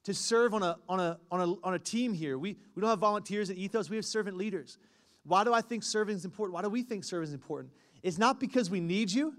to 0.04 0.14
serve 0.14 0.54
on 0.54 0.64
a, 0.64 0.78
on 0.90 1.00
a, 1.00 1.20
on 1.32 1.42
a, 1.42 1.54
on 1.66 1.74
a 1.74 1.80
team 1.80 2.14
here. 2.14 2.38
We, 2.38 2.58
we 2.76 2.82
don't 2.82 2.90
have 2.90 3.00
volunteers 3.00 3.50
at 3.50 3.58
Ethos, 3.58 3.90
we 3.90 3.96
have 3.98 4.06
servant 4.06 4.38
leaders. 4.38 4.78
Why 5.24 5.44
do 5.44 5.54
I 5.54 5.62
think 5.62 5.84
serving 5.84 6.16
is 6.16 6.26
important? 6.26 6.56
Why 6.56 6.62
do 6.64 6.70
we 6.70 6.82
think 6.82 7.04
serving 7.04 7.28
is 7.28 7.34
important? 7.34 7.74
It's 8.02 8.18
not 8.18 8.40
because 8.40 8.70
we 8.70 8.80
need 8.80 9.12
you, 9.12 9.34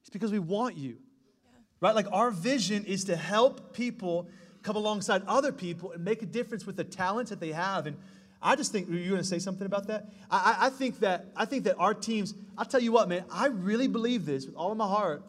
it's 0.00 0.10
because 0.10 0.30
we 0.30 0.38
want 0.38 0.76
you. 0.76 0.90
Yeah. 1.44 1.50
Right? 1.80 1.94
Like 1.94 2.06
our 2.12 2.30
vision 2.30 2.84
is 2.84 3.04
to 3.04 3.16
help 3.16 3.74
people 3.74 4.28
come 4.62 4.76
alongside 4.76 5.22
other 5.26 5.52
people 5.52 5.92
and 5.92 6.04
make 6.04 6.22
a 6.22 6.26
difference 6.26 6.66
with 6.66 6.76
the 6.76 6.84
talents 6.84 7.30
that 7.30 7.40
they 7.40 7.52
have. 7.52 7.86
And 7.86 7.96
I 8.40 8.56
just 8.56 8.72
think, 8.72 8.88
you're 8.88 9.08
going 9.08 9.18
to 9.18 9.24
say 9.24 9.38
something 9.38 9.66
about 9.66 9.88
that? 9.88 10.08
I, 10.30 10.56
I, 10.62 10.70
think 10.70 11.00
that 11.00 11.26
I 11.36 11.44
think 11.44 11.64
that 11.64 11.76
our 11.78 11.94
teams, 11.94 12.34
I'll 12.56 12.64
tell 12.64 12.80
you 12.80 12.92
what, 12.92 13.08
man, 13.08 13.24
I 13.30 13.46
really 13.46 13.88
believe 13.88 14.26
this 14.26 14.46
with 14.46 14.54
all 14.54 14.70
of 14.72 14.78
my 14.78 14.86
heart. 14.86 15.22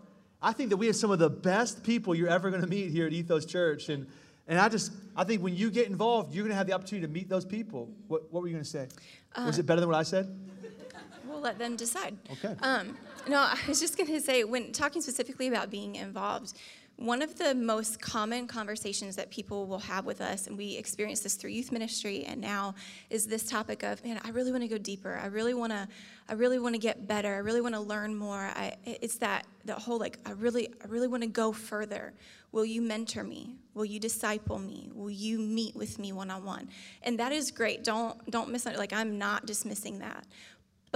I 0.45 0.53
think 0.53 0.69
that 0.69 0.77
we 0.77 0.85
have 0.85 0.95
some 0.95 1.09
of 1.09 1.17
the 1.17 1.29
best 1.29 1.83
people 1.83 2.13
you're 2.13 2.29
ever 2.29 2.51
going 2.51 2.61
to 2.61 2.67
meet 2.67 2.91
here 2.91 3.07
at 3.07 3.13
Ethos 3.13 3.47
Church. 3.47 3.89
And, 3.89 4.05
and 4.47 4.59
I 4.59 4.69
just, 4.69 4.91
I 5.15 5.23
think 5.23 5.41
when 5.41 5.55
you 5.55 5.71
get 5.71 5.87
involved, 5.87 6.35
you're 6.35 6.43
going 6.43 6.51
to 6.51 6.55
have 6.55 6.67
the 6.67 6.73
opportunity 6.73 7.07
to 7.07 7.11
meet 7.11 7.27
those 7.27 7.45
people. 7.45 7.89
What, 8.07 8.31
what 8.31 8.43
were 8.43 8.47
you 8.47 8.53
going 8.53 8.63
to 8.63 8.69
say? 8.69 8.87
Uh, 9.35 9.45
Was 9.47 9.57
it 9.57 9.65
better 9.65 9.81
than 9.81 9.89
what 9.89 9.97
I 9.97 10.03
said? 10.03 10.39
We'll 11.27 11.39
let 11.39 11.57
them 11.57 11.75
decide. 11.75 12.15
Okay. 12.31 12.55
Um, 12.61 12.95
no, 13.27 13.39
I 13.39 13.57
was 13.67 13.79
just 13.79 13.97
going 13.97 14.07
to 14.07 14.21
say, 14.21 14.43
when 14.43 14.71
talking 14.71 15.01
specifically 15.01 15.47
about 15.47 15.71
being 15.71 15.95
involved, 15.95 16.53
one 16.97 17.21
of 17.21 17.37
the 17.37 17.53
most 17.53 17.99
common 17.99 18.47
conversations 18.47 19.17
that 19.17 19.29
people 19.29 19.67
will 19.67 19.79
have 19.79 20.05
with 20.05 20.21
us, 20.21 20.47
and 20.47 20.57
we 20.57 20.77
experience 20.77 21.19
this 21.19 21.35
through 21.35 21.49
youth 21.49 21.71
ministry 21.71 22.23
and 22.23 22.39
now, 22.39 22.75
is 23.09 23.27
this 23.27 23.43
topic 23.43 23.83
of, 23.83 24.03
man, 24.05 24.19
I 24.23 24.29
really 24.29 24.51
want 24.51 24.63
to 24.63 24.69
go 24.69 24.77
deeper. 24.77 25.19
I 25.21 25.27
really 25.27 25.53
want 25.53 25.73
to, 25.73 25.87
I 26.29 26.33
really 26.33 26.57
want 26.57 26.73
to 26.73 26.79
get 26.79 27.05
better. 27.05 27.33
I 27.33 27.39
really 27.39 27.61
want 27.61 27.75
to 27.75 27.81
learn 27.81 28.15
more. 28.15 28.49
I, 28.55 28.75
it's 28.85 29.17
that 29.17 29.45
the 29.65 29.73
whole 29.73 29.99
like, 29.99 30.19
I 30.25 30.31
really, 30.31 30.69
I 30.83 30.87
really 30.87 31.07
want 31.07 31.23
to 31.23 31.29
go 31.29 31.51
further. 31.51 32.13
Will 32.55 32.65
you 32.65 32.81
mentor 32.81 33.25
me? 33.25 33.57
Will 33.73 33.83
you 33.83 33.99
disciple 33.99 34.57
me? 34.57 34.89
Will 34.93 35.11
you 35.11 35.37
meet 35.37 35.75
with 35.75 35.99
me 35.99 36.13
one 36.13 36.31
on 36.31 36.45
one? 36.45 36.69
And 37.03 37.19
that 37.19 37.33
is 37.33 37.51
great. 37.51 37.83
Don't 37.83 38.31
don't 38.31 38.49
miss. 38.49 38.65
Like 38.65 38.93
I'm 38.93 39.17
not 39.17 39.45
dismissing 39.45 39.99
that. 39.99 40.25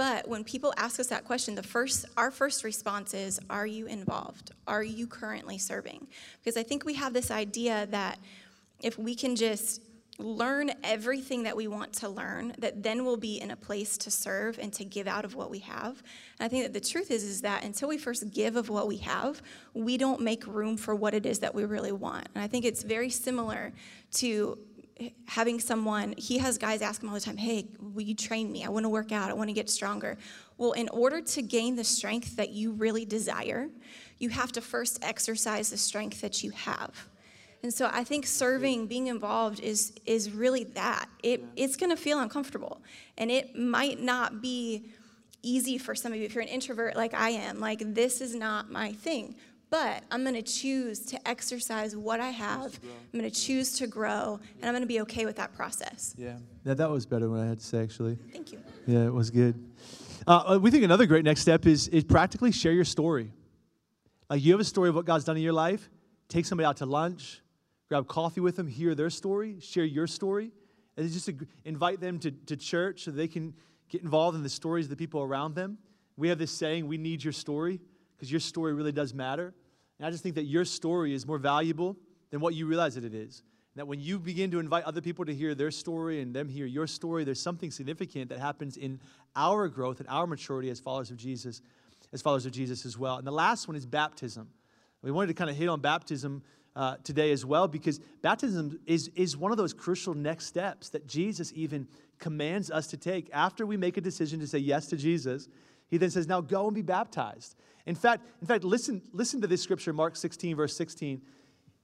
But 0.00 0.26
when 0.26 0.44
people 0.44 0.72
ask 0.78 0.98
us 0.98 1.08
that 1.08 1.26
question, 1.26 1.54
the 1.54 1.62
first, 1.62 2.06
our 2.16 2.30
first 2.30 2.64
response 2.64 3.12
is, 3.12 3.38
Are 3.50 3.66
you 3.66 3.84
involved? 3.84 4.50
Are 4.66 4.82
you 4.82 5.06
currently 5.06 5.58
serving? 5.58 6.06
Because 6.42 6.56
I 6.56 6.62
think 6.62 6.86
we 6.86 6.94
have 6.94 7.12
this 7.12 7.30
idea 7.30 7.86
that 7.90 8.18
if 8.82 8.98
we 8.98 9.14
can 9.14 9.36
just 9.36 9.82
learn 10.16 10.70
everything 10.82 11.42
that 11.42 11.54
we 11.54 11.68
want 11.68 11.92
to 11.92 12.08
learn, 12.08 12.54
that 12.60 12.82
then 12.82 13.04
we'll 13.04 13.18
be 13.18 13.42
in 13.42 13.50
a 13.50 13.56
place 13.56 13.98
to 13.98 14.10
serve 14.10 14.58
and 14.58 14.72
to 14.72 14.86
give 14.86 15.06
out 15.06 15.26
of 15.26 15.34
what 15.34 15.50
we 15.50 15.58
have. 15.58 16.02
And 16.38 16.46
I 16.46 16.48
think 16.48 16.64
that 16.64 16.72
the 16.72 16.80
truth 16.80 17.10
is, 17.10 17.22
is 17.22 17.42
that 17.42 17.62
until 17.62 17.90
we 17.90 17.98
first 17.98 18.30
give 18.30 18.56
of 18.56 18.70
what 18.70 18.88
we 18.88 18.96
have, 18.98 19.42
we 19.74 19.98
don't 19.98 20.22
make 20.22 20.46
room 20.46 20.78
for 20.78 20.94
what 20.94 21.12
it 21.12 21.26
is 21.26 21.40
that 21.40 21.54
we 21.54 21.66
really 21.66 21.92
want. 21.92 22.26
And 22.34 22.42
I 22.42 22.46
think 22.46 22.64
it's 22.64 22.82
very 22.82 23.10
similar 23.10 23.74
to 24.12 24.58
having 25.26 25.60
someone, 25.60 26.14
he 26.16 26.38
has 26.38 26.58
guys 26.58 26.82
ask 26.82 27.02
him 27.02 27.08
all 27.08 27.14
the 27.14 27.20
time, 27.20 27.36
hey, 27.36 27.66
will 27.80 28.02
you 28.02 28.14
train 28.14 28.50
me? 28.50 28.64
I 28.64 28.68
want 28.68 28.84
to 28.84 28.88
work 28.88 29.12
out, 29.12 29.30
I 29.30 29.34
want 29.34 29.48
to 29.48 29.54
get 29.54 29.70
stronger. 29.70 30.18
Well, 30.58 30.72
in 30.72 30.88
order 30.90 31.20
to 31.20 31.42
gain 31.42 31.76
the 31.76 31.84
strength 31.84 32.36
that 32.36 32.50
you 32.50 32.72
really 32.72 33.04
desire, 33.04 33.68
you 34.18 34.28
have 34.28 34.52
to 34.52 34.60
first 34.60 34.98
exercise 35.02 35.70
the 35.70 35.78
strength 35.78 36.20
that 36.20 36.42
you 36.42 36.50
have. 36.50 37.08
And 37.62 37.72
so 37.72 37.90
I 37.92 38.04
think 38.04 38.26
serving, 38.26 38.86
being 38.86 39.08
involved 39.08 39.60
is 39.60 39.92
is 40.06 40.30
really 40.30 40.64
that. 40.64 41.08
It 41.22 41.44
it's 41.56 41.76
going 41.76 41.90
to 41.90 41.96
feel 41.96 42.20
uncomfortable. 42.20 42.80
And 43.18 43.30
it 43.30 43.54
might 43.54 44.00
not 44.00 44.40
be 44.40 44.90
easy 45.42 45.78
for 45.78 45.94
some 45.94 46.12
of 46.12 46.18
you 46.18 46.24
if 46.24 46.34
you're 46.34 46.42
an 46.42 46.48
introvert 46.48 46.96
like 46.96 47.12
I 47.14 47.30
am. 47.30 47.60
Like 47.60 47.82
this 47.94 48.20
is 48.20 48.34
not 48.34 48.70
my 48.70 48.92
thing 48.92 49.34
but 49.70 50.02
I'm 50.10 50.22
going 50.22 50.34
to 50.34 50.42
choose 50.42 51.00
to 51.06 51.28
exercise 51.28 51.96
what 51.96 52.20
I 52.20 52.30
have. 52.30 52.78
I'm 52.82 53.20
going 53.20 53.30
to 53.30 53.40
choose 53.40 53.72
to 53.78 53.86
grow, 53.86 54.40
and 54.60 54.64
I'm 54.64 54.72
going 54.72 54.82
to 54.82 54.88
be 54.88 55.00
okay 55.02 55.24
with 55.24 55.36
that 55.36 55.54
process. 55.54 56.14
Yeah, 56.18 56.36
yeah 56.64 56.74
that 56.74 56.90
was 56.90 57.06
better 57.06 57.26
than 57.26 57.32
what 57.32 57.40
I 57.40 57.46
had 57.46 57.60
to 57.60 57.64
say, 57.64 57.82
actually. 57.82 58.18
Thank 58.32 58.52
you. 58.52 58.58
Yeah, 58.86 59.06
it 59.06 59.12
was 59.12 59.30
good. 59.30 59.54
Uh, 60.26 60.54
uh, 60.54 60.58
we 60.60 60.70
think 60.70 60.84
another 60.84 61.06
great 61.06 61.24
next 61.24 61.40
step 61.40 61.66
is, 61.66 61.88
is 61.88 62.04
practically 62.04 62.52
share 62.52 62.72
your 62.72 62.84
story. 62.84 63.32
Like 64.28 64.42
you 64.42 64.52
have 64.52 64.60
a 64.60 64.64
story 64.64 64.88
of 64.88 64.94
what 64.94 65.06
God's 65.06 65.24
done 65.24 65.36
in 65.36 65.42
your 65.42 65.52
life, 65.52 65.88
take 66.28 66.46
somebody 66.46 66.66
out 66.66 66.76
to 66.78 66.86
lunch, 66.86 67.40
grab 67.88 68.06
coffee 68.06 68.40
with 68.40 68.56
them, 68.56 68.66
hear 68.66 68.94
their 68.94 69.10
story, 69.10 69.58
share 69.60 69.84
your 69.84 70.06
story, 70.06 70.52
and 70.96 71.10
just 71.10 71.30
invite 71.64 72.00
them 72.00 72.18
to, 72.20 72.30
to 72.30 72.56
church 72.56 73.04
so 73.04 73.10
they 73.10 73.28
can 73.28 73.54
get 73.88 74.02
involved 74.02 74.36
in 74.36 74.42
the 74.42 74.48
stories 74.48 74.86
of 74.86 74.90
the 74.90 74.96
people 74.96 75.22
around 75.22 75.54
them. 75.54 75.78
We 76.16 76.28
have 76.28 76.38
this 76.38 76.52
saying, 76.52 76.86
we 76.86 76.98
need 76.98 77.24
your 77.24 77.32
story 77.32 77.80
because 78.16 78.30
your 78.30 78.40
story 78.40 78.74
really 78.74 78.92
does 78.92 79.14
matter. 79.14 79.54
And 80.00 80.06
I 80.06 80.10
just 80.10 80.22
think 80.22 80.36
that 80.36 80.44
your 80.44 80.64
story 80.64 81.12
is 81.12 81.26
more 81.26 81.36
valuable 81.36 81.94
than 82.30 82.40
what 82.40 82.54
you 82.54 82.64
realize 82.64 82.94
that 82.94 83.04
it 83.04 83.12
is. 83.12 83.42
And 83.74 83.80
that 83.80 83.86
when 83.86 84.00
you 84.00 84.18
begin 84.18 84.50
to 84.52 84.58
invite 84.58 84.84
other 84.84 85.02
people 85.02 85.26
to 85.26 85.34
hear 85.34 85.54
their 85.54 85.70
story 85.70 86.22
and 86.22 86.34
them 86.34 86.48
hear 86.48 86.64
your 86.64 86.86
story, 86.86 87.22
there's 87.22 87.42
something 87.42 87.70
significant 87.70 88.30
that 88.30 88.38
happens 88.38 88.78
in 88.78 88.98
our 89.36 89.68
growth 89.68 90.00
and 90.00 90.08
our 90.08 90.26
maturity 90.26 90.70
as 90.70 90.80
followers 90.80 91.10
of 91.10 91.18
Jesus, 91.18 91.60
as 92.14 92.22
followers 92.22 92.46
of 92.46 92.52
Jesus 92.52 92.86
as 92.86 92.96
well. 92.96 93.18
And 93.18 93.26
the 93.26 93.30
last 93.30 93.68
one 93.68 93.76
is 93.76 93.84
baptism. 93.84 94.48
We 95.02 95.10
wanted 95.10 95.26
to 95.26 95.34
kind 95.34 95.50
of 95.50 95.56
hit 95.56 95.68
on 95.68 95.80
baptism 95.80 96.44
uh, 96.74 96.96
today 97.04 97.30
as 97.30 97.44
well 97.44 97.68
because 97.68 97.98
baptism 98.22 98.80
is, 98.86 99.08
is 99.14 99.36
one 99.36 99.52
of 99.52 99.58
those 99.58 99.74
crucial 99.74 100.14
next 100.14 100.46
steps 100.46 100.88
that 100.90 101.06
Jesus 101.06 101.52
even 101.54 101.86
commands 102.18 102.70
us 102.70 102.86
to 102.86 102.96
take. 102.96 103.28
After 103.34 103.66
we 103.66 103.76
make 103.76 103.98
a 103.98 104.00
decision 104.00 104.40
to 104.40 104.46
say 104.46 104.58
yes 104.58 104.86
to 104.86 104.96
Jesus, 104.96 105.46
he 105.90 105.98
then 105.98 106.10
says, 106.10 106.26
Now 106.26 106.40
go 106.40 106.66
and 106.66 106.74
be 106.74 106.82
baptized. 106.82 107.56
In 107.86 107.94
fact, 107.94 108.24
in 108.40 108.46
fact, 108.46 108.64
listen, 108.64 109.02
listen 109.12 109.40
to 109.40 109.46
this 109.46 109.62
scripture, 109.62 109.92
Mark 109.92 110.16
16, 110.16 110.56
verse 110.56 110.76
16. 110.76 111.20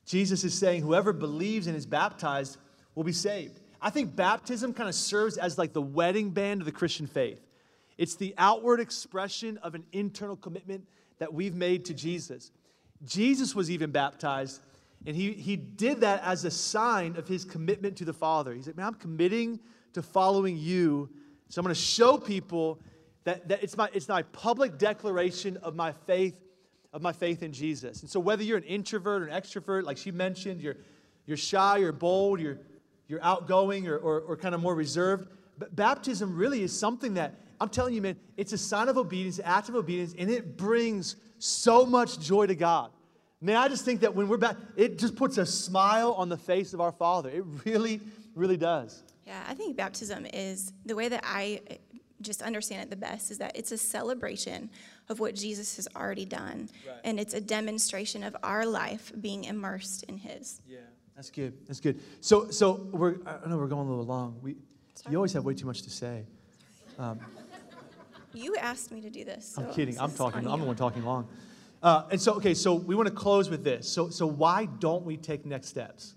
Jesus 0.06 0.44
is 0.44 0.54
saying, 0.54 0.82
Whoever 0.82 1.12
believes 1.12 1.66
and 1.66 1.76
is 1.76 1.84
baptized 1.84 2.58
will 2.94 3.04
be 3.04 3.12
saved. 3.12 3.60
I 3.82 3.90
think 3.90 4.16
baptism 4.16 4.72
kind 4.72 4.88
of 4.88 4.94
serves 4.94 5.36
as 5.36 5.58
like 5.58 5.72
the 5.72 5.82
wedding 5.82 6.30
band 6.30 6.60
of 6.60 6.66
the 6.66 6.72
Christian 6.72 7.06
faith. 7.06 7.40
It's 7.98 8.14
the 8.14 8.34
outward 8.38 8.80
expression 8.80 9.58
of 9.58 9.74
an 9.74 9.84
internal 9.92 10.36
commitment 10.36 10.86
that 11.18 11.32
we've 11.32 11.54
made 11.54 11.86
to 11.86 11.94
Jesus. 11.94 12.52
Jesus 13.04 13.54
was 13.54 13.70
even 13.70 13.90
baptized, 13.90 14.60
and 15.06 15.16
he, 15.16 15.32
he 15.32 15.56
did 15.56 16.00
that 16.00 16.22
as 16.22 16.44
a 16.44 16.50
sign 16.50 17.16
of 17.16 17.26
his 17.26 17.44
commitment 17.44 17.96
to 17.96 18.04
the 18.04 18.12
Father. 18.12 18.52
He's 18.52 18.66
like, 18.66 18.76
Man, 18.76 18.86
I'm 18.86 18.94
committing 18.94 19.60
to 19.94 20.02
following 20.02 20.56
you, 20.56 21.08
so 21.48 21.60
I'm 21.60 21.64
going 21.64 21.74
to 21.74 21.80
show 21.80 22.16
people 22.16 22.80
that, 23.26 23.48
that 23.48 23.62
it's, 23.62 23.76
my, 23.76 23.90
it's 23.92 24.08
my 24.08 24.22
public 24.22 24.78
declaration 24.78 25.56
of 25.58 25.76
my 25.76 25.92
faith 25.92 26.40
of 26.92 27.02
my 27.02 27.12
faith 27.12 27.42
in 27.42 27.52
Jesus. 27.52 28.00
And 28.00 28.08
so 28.08 28.18
whether 28.18 28.42
you're 28.42 28.56
an 28.56 28.64
introvert 28.64 29.20
or 29.20 29.26
an 29.26 29.42
extrovert, 29.42 29.84
like 29.84 29.98
she 29.98 30.10
mentioned, 30.10 30.62
you're, 30.62 30.76
you're 31.26 31.36
shy, 31.36 31.76
you're 31.76 31.92
bold, 31.92 32.40
you're, 32.40 32.58
you're 33.06 33.22
outgoing 33.22 33.86
or, 33.86 33.98
or, 33.98 34.20
or 34.20 34.36
kind 34.36 34.54
of 34.54 34.62
more 34.62 34.74
reserved, 34.74 35.28
but 35.58 35.76
baptism 35.76 36.34
really 36.34 36.62
is 36.62 36.78
something 36.78 37.12
that, 37.14 37.34
I'm 37.60 37.68
telling 37.68 37.92
you, 37.92 38.00
man, 38.00 38.16
it's 38.38 38.54
a 38.54 38.58
sign 38.58 38.88
of 38.88 38.96
obedience, 38.96 39.38
act 39.44 39.68
of 39.68 39.74
obedience, 39.74 40.14
and 40.18 40.30
it 40.30 40.56
brings 40.56 41.16
so 41.38 41.84
much 41.84 42.18
joy 42.18 42.46
to 42.46 42.54
God. 42.54 42.90
Man, 43.42 43.56
I 43.56 43.68
just 43.68 43.84
think 43.84 44.00
that 44.00 44.14
when 44.14 44.26
we're 44.26 44.38
back, 44.38 44.56
it 44.76 44.98
just 44.98 45.16
puts 45.16 45.36
a 45.36 45.44
smile 45.44 46.12
on 46.12 46.30
the 46.30 46.38
face 46.38 46.72
of 46.72 46.80
our 46.80 46.92
Father. 46.92 47.28
It 47.28 47.44
really, 47.66 48.00
really 48.34 48.56
does. 48.56 49.02
Yeah, 49.26 49.42
I 49.46 49.52
think 49.52 49.76
baptism 49.76 50.24
is 50.32 50.72
the 50.86 50.96
way 50.96 51.08
that 51.08 51.22
I 51.24 51.60
just 52.22 52.42
understand 52.42 52.82
it 52.82 52.90
the 52.90 52.96
best 52.96 53.30
is 53.30 53.38
that 53.38 53.56
it's 53.56 53.72
a 53.72 53.78
celebration 53.78 54.70
of 55.08 55.20
what 55.20 55.34
Jesus 55.34 55.76
has 55.76 55.88
already 55.94 56.24
done. 56.24 56.68
Right. 56.86 56.96
And 57.04 57.20
it's 57.20 57.34
a 57.34 57.40
demonstration 57.40 58.22
of 58.22 58.36
our 58.42 58.64
life 58.66 59.12
being 59.20 59.44
immersed 59.44 60.04
in 60.04 60.18
his. 60.18 60.60
Yeah, 60.66 60.78
that's 61.14 61.30
good. 61.30 61.54
That's 61.66 61.80
good. 61.80 62.00
So, 62.20 62.50
so 62.50 62.88
we're, 62.92 63.16
I 63.26 63.48
know 63.48 63.56
we're 63.58 63.66
going 63.66 63.86
a 63.86 63.90
little 63.90 64.06
long. 64.06 64.38
We, 64.42 64.56
you 65.10 65.16
always 65.16 65.32
have 65.34 65.44
way 65.44 65.54
too 65.54 65.66
much 65.66 65.82
to 65.82 65.90
say. 65.90 66.24
Um, 66.98 67.20
you 68.34 68.56
asked 68.56 68.90
me 68.90 69.00
to 69.02 69.10
do 69.10 69.24
this. 69.24 69.52
So 69.54 69.62
I'm 69.62 69.74
kidding. 69.74 69.98
I'm 70.00 70.12
talking. 70.12 70.46
I'm 70.46 70.60
the 70.60 70.66
one 70.66 70.76
talking 70.76 71.04
long. 71.04 71.28
Uh, 71.82 72.04
and 72.10 72.20
so, 72.20 72.34
okay, 72.34 72.54
so 72.54 72.74
we 72.74 72.94
want 72.94 73.08
to 73.08 73.14
close 73.14 73.50
with 73.50 73.62
this. 73.62 73.88
So, 73.88 74.08
so 74.08 74.26
why 74.26 74.64
don't 74.64 75.04
we 75.04 75.16
take 75.16 75.44
next 75.44 75.68
steps? 75.68 76.14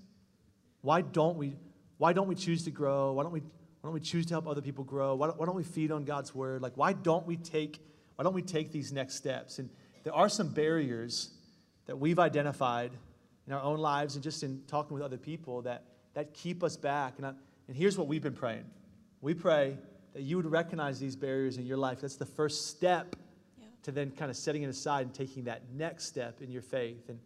Why 0.81 1.01
don't 1.01 1.37
we? 1.37 1.55
Why 1.97 2.13
don't 2.13 2.27
we 2.27 2.35
choose 2.35 2.63
to 2.63 2.71
grow? 2.71 3.13
Why 3.13 3.23
don't 3.23 3.33
we? 3.33 3.41
Why 3.81 3.87
don't 3.87 3.93
we 3.93 4.01
choose 4.01 4.25
to 4.27 4.33
help 4.33 4.47
other 4.47 4.61
people 4.61 4.83
grow? 4.83 5.15
Why 5.15 5.27
don't, 5.27 5.39
why 5.39 5.45
don't 5.45 5.55
we 5.55 5.63
feed 5.63 5.91
on 5.91 6.03
God's 6.03 6.35
word? 6.35 6.61
Like, 6.61 6.75
why 6.75 6.93
don't 6.93 7.25
we 7.25 7.37
take? 7.37 7.79
Why 8.15 8.23
don't 8.23 8.33
we 8.33 8.41
take 8.41 8.71
these 8.71 8.91
next 8.91 9.15
steps? 9.15 9.59
And 9.59 9.69
there 10.03 10.13
are 10.13 10.27
some 10.27 10.49
barriers 10.49 11.29
that 11.85 11.97
we've 11.97 12.19
identified 12.19 12.91
in 13.47 13.53
our 13.53 13.61
own 13.61 13.79
lives 13.79 14.15
and 14.15 14.23
just 14.23 14.43
in 14.43 14.61
talking 14.67 14.93
with 14.93 15.03
other 15.03 15.17
people 15.17 15.61
that 15.63 15.85
that 16.13 16.33
keep 16.33 16.63
us 16.63 16.75
back. 16.75 17.13
And 17.17 17.25
I, 17.25 17.33
and 17.67 17.77
here's 17.77 17.97
what 17.97 18.07
we've 18.07 18.21
been 18.21 18.33
praying. 18.33 18.65
We 19.21 19.33
pray 19.33 19.77
that 20.13 20.23
you 20.23 20.37
would 20.37 20.45
recognize 20.45 20.99
these 20.99 21.15
barriers 21.15 21.57
in 21.57 21.65
your 21.65 21.77
life. 21.77 22.01
That's 22.01 22.15
the 22.15 22.25
first 22.25 22.67
step 22.67 23.15
Yeah. 23.57 23.65
to 23.83 23.91
then 23.91 24.11
kind 24.11 24.31
of 24.31 24.37
setting 24.37 24.63
it 24.63 24.69
aside 24.69 25.05
and 25.05 25.13
taking 25.13 25.43
that 25.45 25.61
next 25.71 26.05
step 26.05 26.41
in 26.41 26.49
your 26.49 26.63
faith. 26.63 27.09
And, 27.09 27.19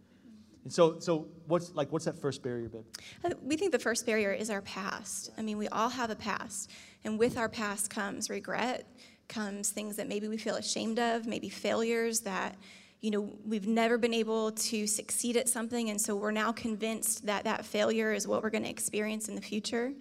and 0.63 0.71
so, 0.71 0.99
so 0.99 1.27
what's 1.47 1.73
like 1.73 1.91
what's 1.91 2.05
that 2.05 2.17
first 2.17 2.41
barrier, 2.41 2.69
babe? 2.69 2.85
Uh, 3.23 3.31
we 3.41 3.57
think 3.57 3.71
the 3.71 3.79
first 3.79 4.05
barrier 4.05 4.31
is 4.31 4.49
our 4.49 4.61
past. 4.61 5.31
I 5.37 5.41
mean, 5.41 5.57
we 5.57 5.67
all 5.67 5.89
have 5.89 6.09
a 6.09 6.15
past. 6.15 6.71
And 7.03 7.19
with 7.19 7.37
our 7.37 7.49
past 7.49 7.89
comes 7.89 8.29
regret, 8.29 8.87
comes 9.27 9.71
things 9.71 9.97
that 9.97 10.07
maybe 10.07 10.27
we 10.27 10.37
feel 10.37 10.55
ashamed 10.55 10.99
of, 10.99 11.27
maybe 11.27 11.49
failures 11.49 12.21
that, 12.21 12.55
you 13.01 13.11
know, 13.11 13.29
we've 13.45 13.67
never 13.67 13.97
been 13.97 14.13
able 14.13 14.53
to 14.53 14.87
succeed 14.87 15.35
at 15.35 15.49
something. 15.49 15.89
And 15.89 15.99
so 15.99 16.15
we're 16.15 16.31
now 16.31 16.53
convinced 16.53 17.25
that 17.25 17.43
that 17.43 17.65
failure 17.65 18.13
is 18.13 18.25
what 18.25 18.41
we're 18.41 18.49
going 18.49 18.63
to 18.63 18.69
experience 18.69 19.27
in 19.27 19.35
the 19.35 19.41
future. 19.41 19.91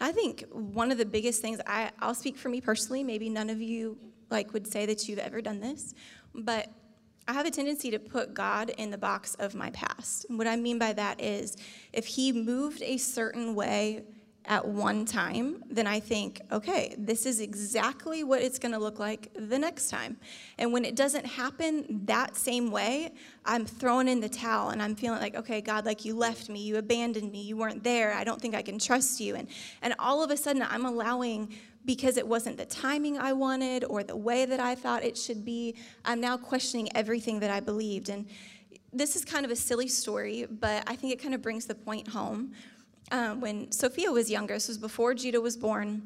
I 0.00 0.10
think 0.10 0.44
one 0.50 0.90
of 0.90 0.98
the 0.98 1.06
biggest 1.06 1.40
things, 1.40 1.60
I, 1.64 1.90
I'll 2.00 2.14
speak 2.14 2.36
for 2.36 2.48
me 2.48 2.60
personally, 2.60 3.04
maybe 3.04 3.28
none 3.28 3.50
of 3.50 3.62
you 3.62 3.96
like 4.30 4.52
would 4.52 4.66
say 4.66 4.84
that 4.86 5.08
you've 5.08 5.20
ever 5.20 5.40
done 5.40 5.60
this, 5.60 5.94
but 6.34 6.68
I 7.28 7.34
have 7.34 7.44
a 7.44 7.50
tendency 7.50 7.90
to 7.90 7.98
put 7.98 8.32
God 8.32 8.70
in 8.78 8.90
the 8.90 8.96
box 8.96 9.34
of 9.34 9.54
my 9.54 9.68
past. 9.70 10.24
And 10.30 10.38
what 10.38 10.46
I 10.46 10.56
mean 10.56 10.78
by 10.78 10.94
that 10.94 11.20
is 11.20 11.58
if 11.92 12.06
he 12.06 12.32
moved 12.32 12.80
a 12.80 12.96
certain 12.96 13.54
way 13.54 14.04
at 14.46 14.66
one 14.66 15.04
time, 15.04 15.62
then 15.68 15.86
I 15.86 16.00
think, 16.00 16.40
okay, 16.50 16.94
this 16.96 17.26
is 17.26 17.40
exactly 17.40 18.24
what 18.24 18.40
it's 18.40 18.58
to 18.58 18.78
look 18.78 18.98
like 18.98 19.30
the 19.34 19.58
next 19.58 19.90
time. 19.90 20.16
And 20.56 20.72
when 20.72 20.86
it 20.86 20.96
doesn't 20.96 21.26
happen 21.26 22.00
that 22.06 22.34
same 22.34 22.70
way, 22.70 23.12
I'm 23.44 23.66
throwing 23.66 24.08
in 24.08 24.20
the 24.20 24.28
towel 24.30 24.70
and 24.70 24.82
I'm 24.82 24.94
feeling 24.94 25.20
like, 25.20 25.34
okay, 25.34 25.60
God, 25.60 25.84
like 25.84 26.06
you 26.06 26.16
left 26.16 26.48
me, 26.48 26.62
you 26.62 26.78
abandoned 26.78 27.30
me, 27.30 27.42
you 27.42 27.58
weren't 27.58 27.84
there, 27.84 28.14
I 28.14 28.24
don't 28.24 28.40
think 28.40 28.54
I 28.54 28.62
can 28.62 28.78
trust 28.78 29.20
you. 29.20 29.34
And, 29.34 29.48
and 29.82 29.94
all 29.98 30.24
of 30.24 30.30
a 30.30 30.36
sudden, 30.38 30.62
I'm 30.62 30.86
allowing 30.86 31.54
because 31.88 32.18
it 32.18 32.28
wasn't 32.28 32.58
the 32.58 32.66
timing 32.66 33.16
I 33.16 33.32
wanted 33.32 33.82
or 33.82 34.02
the 34.02 34.14
way 34.14 34.44
that 34.44 34.60
I 34.60 34.74
thought 34.74 35.02
it 35.02 35.16
should 35.16 35.42
be, 35.42 35.74
I'm 36.04 36.20
now 36.20 36.36
questioning 36.36 36.90
everything 36.94 37.40
that 37.40 37.50
I 37.50 37.60
believed. 37.60 38.10
And 38.10 38.26
this 38.92 39.16
is 39.16 39.24
kind 39.24 39.46
of 39.46 39.50
a 39.50 39.56
silly 39.56 39.88
story, 39.88 40.46
but 40.50 40.84
I 40.86 40.94
think 40.96 41.14
it 41.14 41.22
kind 41.22 41.34
of 41.34 41.40
brings 41.40 41.64
the 41.64 41.74
point 41.74 42.06
home. 42.06 42.52
Um, 43.10 43.40
when 43.40 43.72
Sophia 43.72 44.12
was 44.12 44.30
younger, 44.30 44.52
this 44.52 44.68
was 44.68 44.76
before 44.76 45.14
Judah 45.14 45.40
was 45.40 45.56
born, 45.56 46.02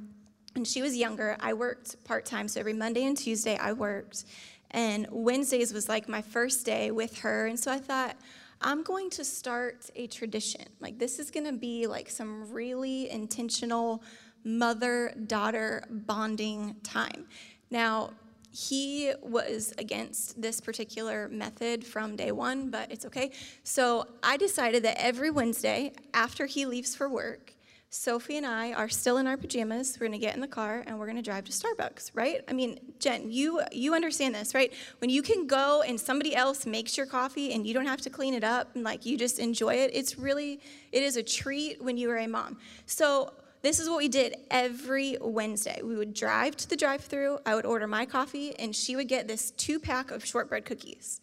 and 0.55 0.65
she 0.65 0.83
was 0.83 0.97
younger, 0.97 1.37
I 1.41 1.53
worked 1.53 2.05
part 2.05 2.27
time. 2.27 2.47
So 2.47 2.61
every 2.61 2.75
Monday 2.75 3.05
and 3.05 3.17
Tuesday, 3.17 3.57
I 3.57 3.73
worked. 3.73 4.27
And 4.71 5.09
Wednesdays 5.11 5.75
was 5.75 5.89
like 5.89 6.09
my 6.09 6.23
first 6.23 6.65
day 6.65 6.93
with 6.93 7.19
her. 7.19 7.49
And 7.49 7.59
so 7.59 7.73
I 7.73 7.79
thought, 7.79 8.15
I'm 8.61 8.85
going 8.85 9.11
to 9.11 9.25
start 9.25 9.91
a 9.97 10.07
tradition. 10.07 10.63
Like, 10.79 11.01
this 11.01 11.19
is 11.19 11.33
going 11.33 11.47
to 11.47 11.53
be 11.53 11.89
like 11.89 12.09
some 12.09 12.53
really 12.53 13.11
intentional 13.11 14.05
mother 14.45 15.15
daughter 15.27 15.85
bonding 15.91 16.77
time. 16.83 17.27
Now, 17.71 18.11
he 18.53 19.13
was 19.23 19.73
against 19.79 20.41
this 20.41 20.61
particular 20.61 21.29
method 21.29 21.87
from 21.87 22.17
day 22.17 22.33
one, 22.33 22.71
but 22.71 22.93
it's 22.93 23.07
okay. 23.07 23.33
So 23.65 24.07
I 24.23 24.37
decided 24.37 24.83
that 24.85 25.03
every 25.03 25.31
Wednesday 25.31 25.93
after 26.13 26.45
he 26.45 26.67
leaves 26.67 26.95
for 26.95 27.09
work, 27.09 27.55
Sophie 27.89 28.39
and 28.39 28.47
I 28.47 28.73
are 28.73 28.89
still 28.89 29.19
in 29.19 29.27
our 29.27 29.37
pajamas. 29.37 29.99
We're 30.01 30.07
gonna 30.07 30.19
get 30.19 30.35
in 30.35 30.41
the 30.41 30.49
car 30.49 30.83
and 30.87 30.99
we're 30.99 31.07
gonna 31.07 31.21
drive 31.21 31.45
to 31.45 31.53
Starbucks, 31.53 32.13
right? 32.15 32.43
I 32.49 32.55
mean, 32.55 32.81
Jen, 32.99 33.31
you 33.31 33.61
you 33.71 33.95
understand 33.95 34.35
this, 34.35 34.55
right? 34.55 34.73
When 34.99 35.11
you 35.11 35.21
can 35.21 35.47
go 35.47 35.83
and 35.83 36.01
somebody 36.01 36.35
else 36.35 36.65
makes 36.65 36.97
your 36.97 37.05
coffee 37.05 37.53
and 37.53 37.67
you 37.67 37.75
don't 37.75 37.85
have 37.85 38.01
to 38.03 38.11
clean 38.11 38.33
it 38.33 38.45
up 38.45 38.75
and 38.75 38.83
like 38.83 39.05
you 39.05 39.19
just 39.19 39.39
enjoy 39.39 39.75
it, 39.75 39.91
it's 39.93 40.19
really 40.19 40.59
it 40.91 41.03
is 41.03 41.19
a 41.19 41.23
treat 41.23 41.83
when 41.83 41.99
you 41.99 42.11
are 42.11 42.17
a 42.17 42.27
mom. 42.27 42.57
So 42.87 43.35
this 43.63 43.79
is 43.81 43.89
what 43.89 43.99
we 43.99 44.09
did 44.09 44.37
every 44.51 45.17
Wednesday. 45.21 45.81
We 45.83 45.97
would 45.97 46.15
drive 46.15 46.57
to 46.59 46.69
the 46.69 46.77
drive-through. 46.77 47.39
I 47.47 47.55
would 47.55 47.65
order 47.65 47.87
my 47.87 48.05
coffee, 48.05 48.59
and 48.59 48.75
she 48.75 48.97
would 48.97 49.09
get 49.09 49.29
this 49.29 49.53
two-pack 49.53 50.11
of 50.11 50.25
shortbread 50.25 50.65
cookies 50.65 51.21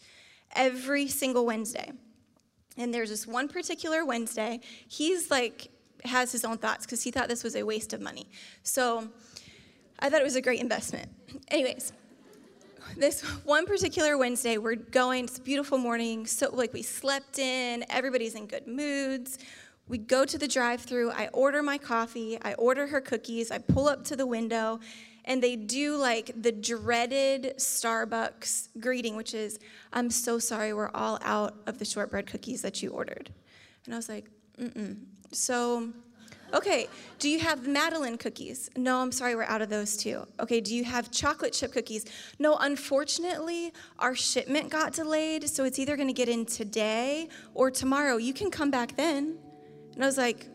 every 0.56 1.08
single 1.08 1.46
Wednesday. 1.46 1.92
And 2.78 2.94
there's 2.94 3.10
this 3.10 3.28
one 3.28 3.50
particular 3.50 4.06
Wednesday. 4.06 4.62
He's 4.88 5.30
like 5.30 5.70
has 6.06 6.32
his 6.32 6.46
own 6.46 6.58
thoughts 6.58 6.86
because 6.86 7.04
he 7.04 7.12
thought 7.12 7.28
this 7.28 7.44
was 7.44 7.56
a 7.56 7.64
waste 7.64 7.92
of 7.92 8.00
money. 8.02 8.30
So 8.64 9.10
I 10.00 10.10
thought 10.10 10.22
it 10.22 10.24
was 10.24 10.38
a 10.38 10.42
great 10.42 10.62
investment. 10.62 11.10
Anyways, 11.50 11.92
this 12.98 13.22
one 13.44 13.66
particular 13.66 14.18
Wednesday, 14.18 14.58
we're 14.58 14.76
going, 14.76 15.26
it's 15.26 15.38
a 15.38 15.42
beautiful 15.42 15.78
morning, 15.78 16.26
so 16.26 16.50
like 16.56 16.74
we 16.74 16.82
slept 16.82 17.38
in, 17.38 17.86
everybody's 17.90 18.36
in 18.36 18.48
good 18.48 18.66
moods. 18.66 19.40
We 19.90 19.98
go 19.98 20.24
to 20.24 20.38
the 20.38 20.48
drive 20.48 20.82
through, 20.82 21.10
I 21.12 21.30
order 21.34 21.64
my 21.64 21.80
coffee, 21.80 22.38
I 22.42 22.54
order 22.54 22.86
her 22.88 23.02
cookies, 23.02 23.50
I 23.50 23.58
pull 23.58 23.88
up 23.88 24.04
to 24.06 24.16
the 24.16 24.28
window, 24.28 24.80
and 25.26 25.42
they 25.42 25.56
do 25.56 25.98
like 25.98 26.32
the 26.40 26.52
dreaded 26.52 27.56
Starbucks 27.58 28.70
greeting, 28.80 29.16
which 29.16 29.34
is, 29.34 29.58
I'm 29.92 30.12
so 30.12 30.38
sorry, 30.38 30.74
we're 30.74 30.92
all 30.94 31.18
out 31.24 31.56
of 31.66 31.80
the 31.80 31.86
shortbread 31.86 32.28
cookies 32.28 32.62
that 32.62 32.84
you 32.84 32.92
ordered. 32.92 33.32
And 33.86 33.96
I 33.96 33.98
was 33.98 34.08
like, 34.08 34.30
mm-mm. 34.60 34.98
So, 35.32 35.90
okay, 36.54 36.88
do 37.18 37.28
you 37.28 37.40
have 37.40 37.68
Madeleine 37.68 38.20
cookies? 38.20 38.70
No, 38.76 39.02
I'm 39.02 39.12
sorry, 39.12 39.36
we're 39.36 39.44
out 39.44 39.64
of 39.64 39.70
those 39.70 39.98
too. 39.98 40.28
Okay, 40.40 40.62
do 40.62 40.76
you 40.76 40.84
have 40.84 41.10
chocolate 41.10 41.54
chip 41.54 41.74
cookies? 41.74 42.06
No, 42.38 42.58
unfortunately, 42.58 43.74
our 43.98 44.14
shipment 44.14 44.70
got 44.70 44.94
delayed, 44.94 45.50
so 45.50 45.64
it's 45.64 45.80
either 45.80 45.98
gonna 45.98 46.14
get 46.14 46.30
in 46.30 46.46
today 46.46 47.28
or 47.56 47.72
tomorrow. 47.72 48.18
You 48.18 48.34
can 48.34 48.52
come 48.52 48.70
back 48.70 48.96
then. 48.96 49.40
And 50.00 50.06
I 50.06 50.08
was 50.08 50.18
like, 50.18 50.48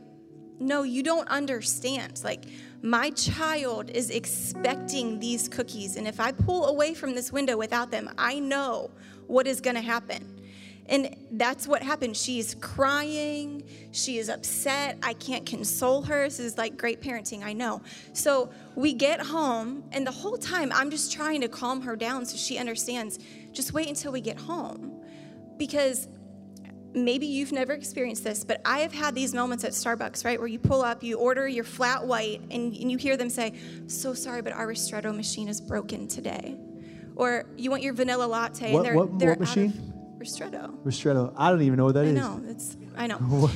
no, 0.58 0.84
you 0.84 1.02
don't 1.02 1.28
understand. 1.28 2.18
Like, 2.24 2.46
my 2.80 3.10
child 3.10 3.90
is 3.90 4.08
expecting 4.08 5.20
these 5.20 5.50
cookies, 5.50 5.96
and 5.96 6.08
if 6.08 6.18
I 6.18 6.32
pull 6.32 6.68
away 6.68 6.94
from 6.94 7.14
this 7.14 7.30
window 7.30 7.58
without 7.58 7.90
them, 7.90 8.08
I 8.16 8.38
know 8.38 8.90
what 9.26 9.46
is 9.46 9.60
gonna 9.60 9.82
happen. 9.82 10.40
And 10.86 11.14
that's 11.32 11.68
what 11.68 11.82
happened. 11.82 12.16
She's 12.16 12.54
crying. 12.54 13.64
She 13.92 14.16
is 14.16 14.30
upset. 14.30 14.96
I 15.02 15.12
can't 15.12 15.44
console 15.44 16.00
her. 16.00 16.24
This 16.24 16.40
is 16.40 16.56
like 16.56 16.78
great 16.78 17.02
parenting, 17.02 17.44
I 17.44 17.52
know. 17.52 17.82
So 18.14 18.50
we 18.76 18.94
get 18.94 19.20
home, 19.20 19.84
and 19.92 20.06
the 20.06 20.10
whole 20.10 20.38
time 20.38 20.72
I'm 20.74 20.88
just 20.88 21.12
trying 21.12 21.42
to 21.42 21.48
calm 21.48 21.82
her 21.82 21.96
down 21.96 22.24
so 22.24 22.38
she 22.38 22.56
understands 22.56 23.18
just 23.52 23.74
wait 23.74 23.88
until 23.88 24.10
we 24.10 24.22
get 24.22 24.38
home. 24.38 25.02
Because 25.58 26.08
maybe 26.94 27.26
you've 27.26 27.52
never 27.52 27.72
experienced 27.72 28.24
this, 28.24 28.44
but 28.44 28.60
I 28.64 28.78
have 28.80 28.92
had 28.92 29.14
these 29.14 29.34
moments 29.34 29.64
at 29.64 29.72
Starbucks, 29.72 30.24
right, 30.24 30.38
where 30.38 30.48
you 30.48 30.58
pull 30.58 30.82
up, 30.82 31.02
you 31.02 31.18
order 31.18 31.46
your 31.48 31.64
flat 31.64 32.06
white, 32.06 32.40
and, 32.50 32.74
and 32.74 32.90
you 32.90 32.96
hear 32.98 33.16
them 33.16 33.28
say, 33.28 33.54
So 33.86 34.14
sorry, 34.14 34.42
but 34.42 34.52
our 34.52 34.66
Ristretto 34.66 35.14
machine 35.14 35.48
is 35.48 35.60
broken 35.60 36.06
today. 36.08 36.56
Or 37.16 37.44
you 37.56 37.70
want 37.70 37.82
your 37.82 37.94
vanilla 37.94 38.24
latte, 38.24 38.72
What- 38.72 38.78
and 38.78 38.86
they're, 38.86 38.94
what- 38.96 39.18
they're 39.18 39.30
what 39.30 39.40
machine? 39.40 39.72
Ristretto. 40.18 40.74
Ristretto. 40.84 41.34
I 41.36 41.50
don't 41.50 41.62
even 41.62 41.76
know 41.76 41.84
what 41.84 41.94
that 41.94 42.04
I 42.04 42.08
is. 42.08 42.14
know. 42.14 42.40
It's 42.46 42.76
I 42.96 43.06
know. 43.06 43.50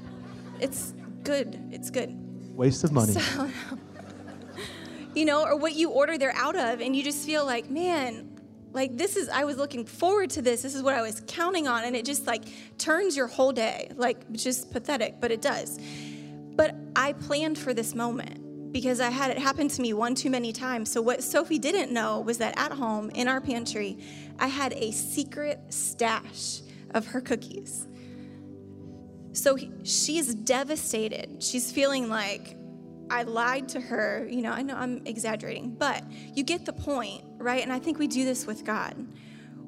it's 0.60 0.92
good. 1.24 1.58
It's 1.72 1.90
good. 1.90 2.16
Waste 2.54 2.84
of 2.84 2.92
money. 2.92 3.12
So, 3.14 3.50
you 5.14 5.24
know, 5.24 5.42
or 5.44 5.56
what 5.56 5.74
you 5.74 5.90
order 5.90 6.18
they're 6.18 6.36
out 6.36 6.54
of, 6.56 6.80
and 6.80 6.94
you 6.94 7.02
just 7.02 7.26
feel 7.26 7.44
like, 7.44 7.70
man, 7.70 8.31
like 8.72 8.96
this 8.96 9.16
is 9.16 9.28
I 9.28 9.44
was 9.44 9.56
looking 9.56 9.84
forward 9.84 10.30
to 10.30 10.42
this. 10.42 10.62
This 10.62 10.74
is 10.74 10.82
what 10.82 10.94
I 10.94 11.02
was 11.02 11.22
counting 11.26 11.68
on, 11.68 11.84
and 11.84 11.94
it 11.94 12.04
just 12.04 12.26
like 12.26 12.42
turns 12.78 13.16
your 13.16 13.26
whole 13.26 13.52
day. 13.52 13.90
Like 13.96 14.30
just 14.32 14.70
pathetic, 14.72 15.20
but 15.20 15.30
it 15.30 15.42
does. 15.42 15.78
But 16.54 16.74
I 16.96 17.12
planned 17.14 17.58
for 17.58 17.72
this 17.74 17.94
moment 17.94 18.72
because 18.72 19.00
I 19.00 19.10
had 19.10 19.30
it 19.30 19.38
happen 19.38 19.68
to 19.68 19.82
me 19.82 19.92
one 19.92 20.14
too 20.14 20.30
many 20.30 20.52
times. 20.52 20.90
So 20.90 21.02
what 21.02 21.22
Sophie 21.22 21.58
didn't 21.58 21.92
know 21.92 22.20
was 22.20 22.38
that 22.38 22.58
at 22.58 22.72
home 22.72 23.10
in 23.10 23.28
our 23.28 23.40
pantry, 23.40 23.98
I 24.38 24.46
had 24.46 24.72
a 24.72 24.90
secret 24.90 25.60
stash 25.70 26.60
of 26.94 27.06
her 27.08 27.20
cookies. 27.20 27.86
So 29.32 29.54
he, 29.54 29.70
she's 29.84 30.34
devastated. 30.34 31.42
She's 31.42 31.72
feeling 31.72 32.08
like 32.08 32.56
I 33.10 33.22
lied 33.24 33.68
to 33.70 33.80
her. 33.80 34.26
You 34.30 34.42
know, 34.42 34.52
I 34.52 34.62
know 34.62 34.74
I'm 34.74 35.02
exaggerating, 35.06 35.74
but 35.74 36.02
you 36.34 36.44
get 36.44 36.64
the 36.64 36.72
point, 36.72 37.24
right? 37.42 37.62
And 37.62 37.72
I 37.72 37.78
think 37.78 37.98
we 37.98 38.06
do 38.06 38.24
this 38.24 38.46
with 38.46 38.64
God, 38.64 38.94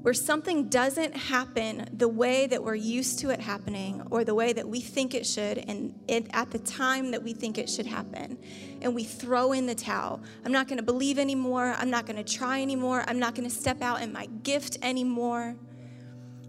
where 0.03 0.15
something 0.15 0.69
doesn't 0.69 1.17
happen 1.17 1.89
the 1.93 2.09
way 2.09 2.47
that 2.47 2.63
we're 2.63 2.75
used 2.75 3.19
to 3.21 3.31
it 3.31 3.41
happening 3.41 4.03
or 4.11 4.23
the 4.25 4.35
way 4.35 4.53
that 4.53 4.69
we 4.69 4.81
think 4.81 5.15
it 5.15 5.27
should 5.27 5.59
and 5.59 5.99
it, 6.09 6.27
at 6.33 6.51
the 6.51 6.59
time 6.59 7.11
that 7.11 7.23
we 7.23 7.33
think 7.33 7.59
it 7.59 7.71
should 7.71 7.87
happen. 7.87 8.39
And 8.83 8.95
we 8.95 9.05
throw 9.05 9.53
in 9.53 9.67
the 9.67 9.75
towel. 9.75 10.21
I'm 10.45 10.53
not 10.53 10.69
going 10.69 10.77
to 10.77 10.85
believe 10.85 11.19
anymore. 11.19 11.75
I'm 11.79 11.91
not 11.91 12.07
going 12.07 12.23
to 12.23 12.25
try 12.25 12.61
anymore. 12.61 13.05
I'm 13.09 13.19
not 13.19 13.35
going 13.35 13.49
to 13.49 13.55
step 13.55 13.81
out 13.81 14.03
in 14.03 14.13
my 14.13 14.27
gift 14.43 14.79
anymore. 14.83 15.57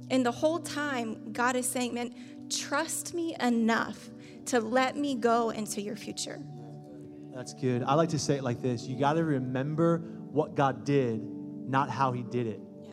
And 0.09 0.25
the 0.25 0.31
whole 0.31 0.59
time, 0.59 1.31
God 1.31 1.55
is 1.55 1.67
saying, 1.67 1.93
man, 1.93 2.13
trust 2.49 3.13
me 3.13 3.35
enough 3.39 4.09
to 4.47 4.59
let 4.59 4.95
me 4.95 5.15
go 5.15 5.49
into 5.49 5.81
your 5.81 5.95
future. 5.95 6.39
That's 7.33 7.53
good. 7.53 7.83
I 7.83 7.95
like 7.95 8.09
to 8.09 8.19
say 8.19 8.35
it 8.35 8.43
like 8.43 8.61
this 8.61 8.85
you 8.85 8.97
got 8.97 9.13
to 9.13 9.23
remember 9.23 10.03
what 10.35 10.53
God 10.53 10.83
did, 10.83 11.21
not 11.23 11.89
how 11.89 12.11
he 12.11 12.21
did 12.21 12.45
it. 12.45 12.59
Yeah. 12.83 12.91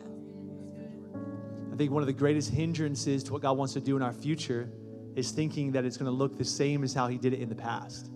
I 1.73 1.75
think 1.75 1.91
one 1.91 2.01
of 2.01 2.07
the 2.07 2.13
greatest 2.13 2.49
hindrances 2.49 3.21
to 3.25 3.33
what 3.33 3.41
God 3.41 3.57
wants 3.57 3.73
to 3.73 3.81
do 3.81 3.97
in 3.97 4.01
our 4.01 4.13
future 4.13 4.69
is 5.17 5.31
thinking 5.31 5.73
that 5.73 5.83
it's 5.83 5.97
going 5.97 6.09
to 6.09 6.17
look 6.17 6.37
the 6.37 6.45
same 6.45 6.85
as 6.85 6.93
how 6.93 7.09
he 7.09 7.17
did 7.17 7.33
it 7.33 7.41
in 7.41 7.49
the 7.49 7.55
past. 7.55 8.09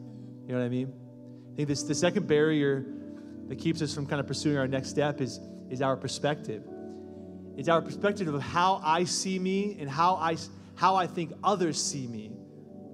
You 0.45 0.53
know 0.53 0.59
what 0.59 0.65
I 0.65 0.69
mean? 0.69 0.93
I 1.51 1.55
think 1.57 1.67
this 1.67 1.83
the 1.83 1.93
second 1.93 2.25
barrier 2.25 2.85
that 3.49 3.57
keeps 3.57 3.81
us 3.81 3.93
from 3.93 4.05
kind 4.05 4.21
of 4.21 4.27
pursuing 4.27 4.57
our 4.57 4.67
next 4.67 4.89
step 4.89 5.19
is, 5.19 5.41
is 5.69 5.81
our 5.81 5.97
perspective. 5.97 6.63
It's 7.57 7.67
our 7.67 7.81
perspective 7.81 8.33
of 8.33 8.41
how 8.41 8.79
I 8.81 9.03
see 9.03 9.39
me 9.39 9.75
and 9.77 9.89
how 9.89 10.15
I, 10.15 10.37
how 10.75 10.95
I 10.95 11.05
think 11.05 11.33
others 11.43 11.83
see 11.83 12.07
me. 12.07 12.31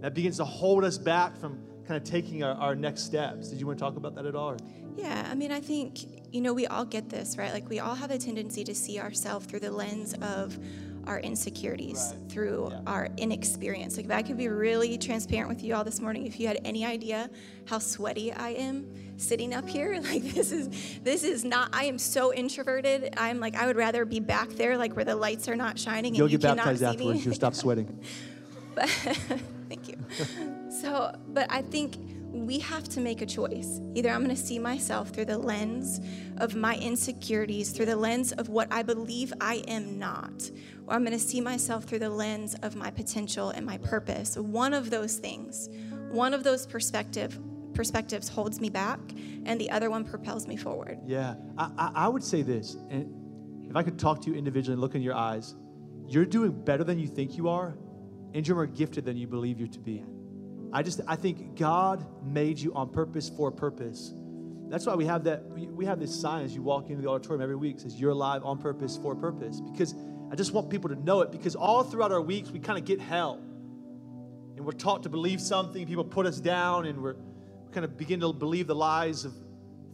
That 0.01 0.15
begins 0.15 0.37
to 0.37 0.45
hold 0.45 0.83
us 0.83 0.97
back 0.97 1.37
from 1.37 1.63
kind 1.87 2.01
of 2.01 2.03
taking 2.09 2.43
our, 2.43 2.55
our 2.55 2.75
next 2.75 3.03
steps. 3.03 3.49
Did 3.49 3.59
you 3.59 3.67
want 3.67 3.77
to 3.79 3.83
talk 3.83 3.97
about 3.97 4.15
that 4.15 4.25
at 4.25 4.35
all? 4.35 4.51
Or? 4.51 4.57
Yeah, 4.95 5.27
I 5.29 5.35
mean, 5.35 5.51
I 5.51 5.59
think, 5.59 5.99
you 6.33 6.41
know, 6.41 6.53
we 6.53 6.67
all 6.67 6.85
get 6.85 7.09
this, 7.09 7.37
right? 7.37 7.51
Like, 7.51 7.67
we 7.69 7.79
all 7.79 7.95
have 7.95 8.11
a 8.11 8.17
tendency 8.17 8.63
to 8.63 8.75
see 8.75 8.99
ourselves 8.99 9.45
through 9.45 9.59
the 9.61 9.71
lens 9.71 10.13
of 10.21 10.57
our 11.05 11.19
insecurities, 11.19 12.13
Right. 12.17 12.29
through 12.31 12.69
Yeah. 12.71 12.79
our 12.87 13.09
inexperience. 13.17 13.97
Like, 13.97 14.05
if 14.05 14.11
I 14.11 14.21
could 14.21 14.37
be 14.37 14.47
really 14.47 14.97
transparent 14.97 15.49
with 15.49 15.61
you 15.61 15.75
all 15.75 15.83
this 15.83 15.99
morning, 15.99 16.25
if 16.25 16.39
you 16.39 16.47
had 16.47 16.61
any 16.63 16.85
idea 16.85 17.29
how 17.65 17.79
sweaty 17.79 18.31
I 18.31 18.51
am 18.51 18.85
sitting 19.17 19.53
up 19.53 19.67
here, 19.67 19.99
like, 20.11 20.23
this 20.23 20.53
is, 20.53 20.69
this 21.03 21.23
is 21.25 21.43
not, 21.43 21.69
I 21.73 21.85
am 21.85 21.97
so 21.97 22.33
introverted. 22.33 23.15
I'm 23.17 23.41
like, 23.41 23.55
I 23.55 23.65
would 23.65 23.75
rather 23.75 24.05
be 24.05 24.21
back 24.21 24.47
there, 24.51 24.77
like, 24.77 24.95
where 24.95 25.03
the 25.05 25.15
lights 25.15 25.49
are 25.49 25.57
not 25.57 25.77
shining 25.77 26.15
You'll 26.15 26.25
and 26.27 26.31
you 26.31 26.37
get 26.37 26.55
baptized 26.55 26.83
afterwards. 26.83 27.19
me. 27.19 27.25
You'll 27.25 27.35
stop 27.35 27.53
sweating. 27.63 27.99
But 28.73 28.87
thank 29.69 29.89
you. 29.89 29.97
So, 30.83 31.15
but 31.29 31.49
I 31.49 31.61
think 31.61 31.95
we 32.33 32.59
have 32.59 32.83
to 32.89 32.99
make 32.99 33.21
a 33.21 33.25
choice. 33.25 33.79
Either 33.95 34.09
I'm 34.09 34.21
going 34.21 34.35
to 34.35 34.41
see 34.41 34.59
myself 34.59 35.11
through 35.11 35.25
the 35.25 35.37
lens 35.37 36.01
of 36.39 36.55
my 36.55 36.75
insecurities, 36.75 37.71
through 37.71 37.85
the 37.85 37.95
lens 37.95 38.33
of 38.33 38.49
what 38.49 38.67
I 38.69 38.83
believe 38.83 39.31
I 39.39 39.63
am 39.69 39.97
not, 39.97 40.51
or 40.85 40.95
I'm 40.95 41.05
going 41.05 41.17
to 41.17 41.25
see 41.25 41.39
myself 41.39 41.85
through 41.85 41.99
the 41.99 42.09
lens 42.09 42.55
of 42.63 42.75
my 42.75 42.91
potential 42.91 43.51
and 43.51 43.65
my 43.65 43.77
purpose. 43.77 44.35
One 44.35 44.73
of 44.73 44.89
those 44.89 45.15
things, 45.15 45.69
one 46.11 46.33
of 46.33 46.43
those 46.43 46.67
perspective 46.67 47.39
perspectives 47.73 48.27
holds 48.27 48.59
me 48.59 48.69
back, 48.69 48.99
and 49.45 49.61
the 49.61 49.71
other 49.71 49.89
one 49.89 50.03
propels 50.03 50.47
me 50.47 50.57
forward. 50.57 50.99
Yeah, 51.05 51.35
I, 51.57 51.71
I, 51.77 51.91
I 51.95 52.07
would 52.09 52.25
say 52.25 52.41
this, 52.41 52.75
and 52.89 53.09
if 53.69 53.77
I 53.77 53.83
could 53.83 53.97
talk 53.97 54.21
to 54.23 54.29
you 54.29 54.35
individually 54.35 54.73
and 54.73 54.81
look 54.81 54.95
in 54.95 55.01
your 55.01 55.15
eyes, 55.15 55.55
you're 56.09 56.25
doing 56.25 56.51
better 56.51 56.83
than 56.83 56.99
you 56.99 57.07
think 57.07 57.37
you 57.37 57.47
are, 57.47 57.77
and 58.33 58.45
you're 58.45 58.57
more 58.57 58.65
gifted 58.65 59.05
than 59.05 59.15
you 59.15 59.27
believe 59.27 59.59
you're 59.59 59.69
to 59.69 59.79
be. 59.79 60.03
I 60.73 60.81
just, 60.81 61.01
I 61.07 61.15
think 61.15 61.55
God 61.55 62.03
made 62.25 62.57
you 62.57 62.73
on 62.73 62.89
purpose 62.89 63.29
for 63.29 63.49
a 63.49 63.51
purpose. 63.51 64.11
That's 64.69 64.87
why 64.87 64.95
we 64.95 65.05
have 65.05 65.23
that, 65.25 65.45
we, 65.45 65.67
we 65.67 65.85
have 65.85 65.99
this 65.99 66.19
sign 66.19 66.43
as 66.43 66.55
you 66.55 66.63
walk 66.63 66.89
into 66.89 67.03
the 67.03 67.09
auditorium 67.09 67.43
every 67.43 67.55
week 67.55 67.79
says, 67.79 67.99
You're 67.99 68.09
alive 68.09 68.43
on 68.43 68.57
purpose 68.57 68.97
for 68.97 69.13
a 69.13 69.15
purpose. 69.15 69.61
Because 69.61 69.93
I 70.31 70.35
just 70.35 70.51
want 70.51 70.71
people 70.71 70.89
to 70.89 70.95
know 70.95 71.21
it, 71.21 71.31
because 71.31 71.55
all 71.55 71.83
throughout 71.83 72.11
our 72.11 72.21
weeks, 72.21 72.49
we 72.49 72.57
kind 72.57 72.79
of 72.79 72.85
get 72.85 72.99
hell. 72.99 73.35
And 74.55 74.65
we're 74.65 74.71
taught 74.71 75.03
to 75.03 75.09
believe 75.09 75.39
something, 75.39 75.85
people 75.85 76.03
put 76.03 76.25
us 76.25 76.39
down, 76.39 76.87
and 76.87 77.03
we're 77.03 77.17
kind 77.71 77.85
of 77.85 77.95
begin 77.95 78.19
to 78.21 78.33
believe 78.33 78.65
the 78.65 78.75
lies 78.75 79.25
of 79.25 79.33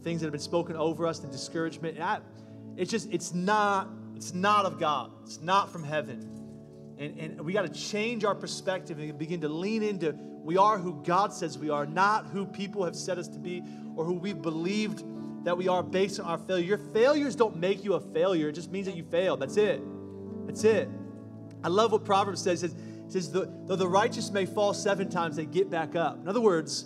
things 0.02 0.22
that 0.22 0.26
have 0.28 0.32
been 0.32 0.40
spoken 0.40 0.76
over 0.76 1.06
us, 1.06 1.18
the 1.18 1.28
discouragement. 1.28 1.96
And 1.96 2.04
I, 2.04 2.20
it's 2.78 2.90
just, 2.90 3.12
it's 3.12 3.34
not, 3.34 3.90
it's 4.16 4.32
not 4.32 4.64
of 4.64 4.80
God. 4.80 5.12
It's 5.24 5.42
not 5.42 5.70
from 5.70 5.84
heaven. 5.84 6.96
And, 6.98 7.18
and 7.18 7.40
we 7.42 7.52
got 7.52 7.62
to 7.62 7.80
change 7.80 8.24
our 8.24 8.34
perspective 8.34 8.98
and 8.98 9.18
begin 9.18 9.42
to 9.42 9.48
lean 9.50 9.82
into 9.82 10.14
we 10.42 10.56
are 10.56 10.78
who 10.78 11.02
God 11.04 11.32
says 11.32 11.58
we 11.58 11.70
are, 11.70 11.86
not 11.86 12.26
who 12.26 12.46
people 12.46 12.84
have 12.84 12.96
said 12.96 13.18
us 13.18 13.28
to 13.28 13.38
be 13.38 13.62
or 13.96 14.04
who 14.04 14.14
we've 14.14 14.40
believed 14.40 15.04
that 15.44 15.56
we 15.56 15.68
are 15.68 15.82
based 15.82 16.20
on 16.20 16.26
our 16.26 16.38
failure. 16.38 16.64
Your 16.64 16.78
failures 16.78 17.34
don't 17.34 17.56
make 17.56 17.84
you 17.84 17.94
a 17.94 18.00
failure. 18.00 18.48
It 18.48 18.52
just 18.52 18.70
means 18.70 18.86
that 18.86 18.96
you 18.96 19.04
failed. 19.04 19.40
That's 19.40 19.56
it. 19.56 19.82
That's 20.46 20.64
it. 20.64 20.88
I 21.62 21.68
love 21.68 21.92
what 21.92 22.04
Proverbs 22.04 22.42
says. 22.42 22.62
It 22.62 22.72
says, 23.08 23.30
though 23.30 23.44
the 23.44 23.88
righteous 23.88 24.30
may 24.30 24.46
fall 24.46 24.74
seven 24.74 25.08
times, 25.08 25.36
they 25.36 25.46
get 25.46 25.70
back 25.70 25.96
up. 25.96 26.18
In 26.20 26.28
other 26.28 26.40
words, 26.40 26.84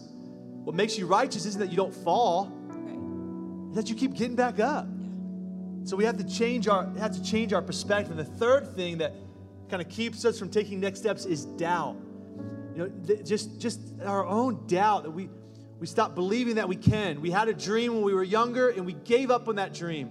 what 0.65 0.75
makes 0.75 0.99
you 0.99 1.07
righteous 1.07 1.47
isn't 1.47 1.61
that 1.61 1.71
you 1.71 1.77
don't 1.77 1.95
fall, 1.95 2.51
Right. 2.69 3.75
that 3.75 3.91
you 3.91 3.95
keep 3.95 4.15
getting 4.15 4.37
back 4.37 4.61
up. 4.61 4.87
So 5.85 5.97
we 5.97 6.05
have 6.05 6.17
to 6.17 6.25
change 6.25 6.67
our 6.67 6.87
have 6.99 7.13
to 7.13 7.23
change 7.23 7.53
our 7.53 7.61
perspective. 7.61 8.17
And 8.17 8.21
the 8.21 8.39
third 8.39 8.75
thing 8.75 8.99
that 8.99 9.15
kind 9.69 9.83
of 9.83 9.89
keeps 9.89 10.25
us 10.25 10.39
from 10.39 10.49
taking 10.49 10.81
next 10.81 11.01
steps 11.01 11.27
is 11.27 11.45
doubt. 11.45 11.97
You 12.75 12.85
know, 12.85 12.89
th- 13.07 13.25
just 13.25 13.61
just 13.61 13.81
our 14.05 14.27
own 14.27 14.67
doubt 14.67 15.05
that 15.05 15.11
we 15.11 15.29
we 15.79 15.87
stop 15.87 16.15
believing 16.15 16.57
that 16.57 16.69
we 16.69 16.77
can. 16.77 17.21
We 17.21 17.31
had 17.31 17.49
a 17.49 17.55
dream 17.55 17.95
when 17.95 18.03
we 18.03 18.15
were 18.15 18.25
younger 18.25 18.71
and 18.71 18.85
we 18.85 18.95
gave 18.95 19.31
up 19.31 19.49
on 19.49 19.57
that 19.57 19.75
dream. 19.75 20.11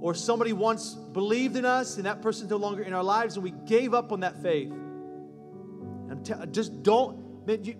Or 0.00 0.14
somebody 0.14 0.52
once 0.52 0.94
believed 0.94 1.56
in 1.56 1.64
us 1.64 1.96
and 1.96 2.06
that 2.06 2.22
person's 2.22 2.50
no 2.50 2.56
longer 2.56 2.82
in 2.82 2.92
our 2.92 3.04
lives 3.04 3.36
and 3.36 3.44
we 3.44 3.52
gave 3.66 3.94
up 3.94 4.12
on 4.12 4.20
that 4.20 4.42
faith. 4.42 4.70
I'm 4.70 6.22
te- 6.24 6.46
just 6.50 6.82
don't 6.82 7.46
man, 7.46 7.64
you, 7.64 7.76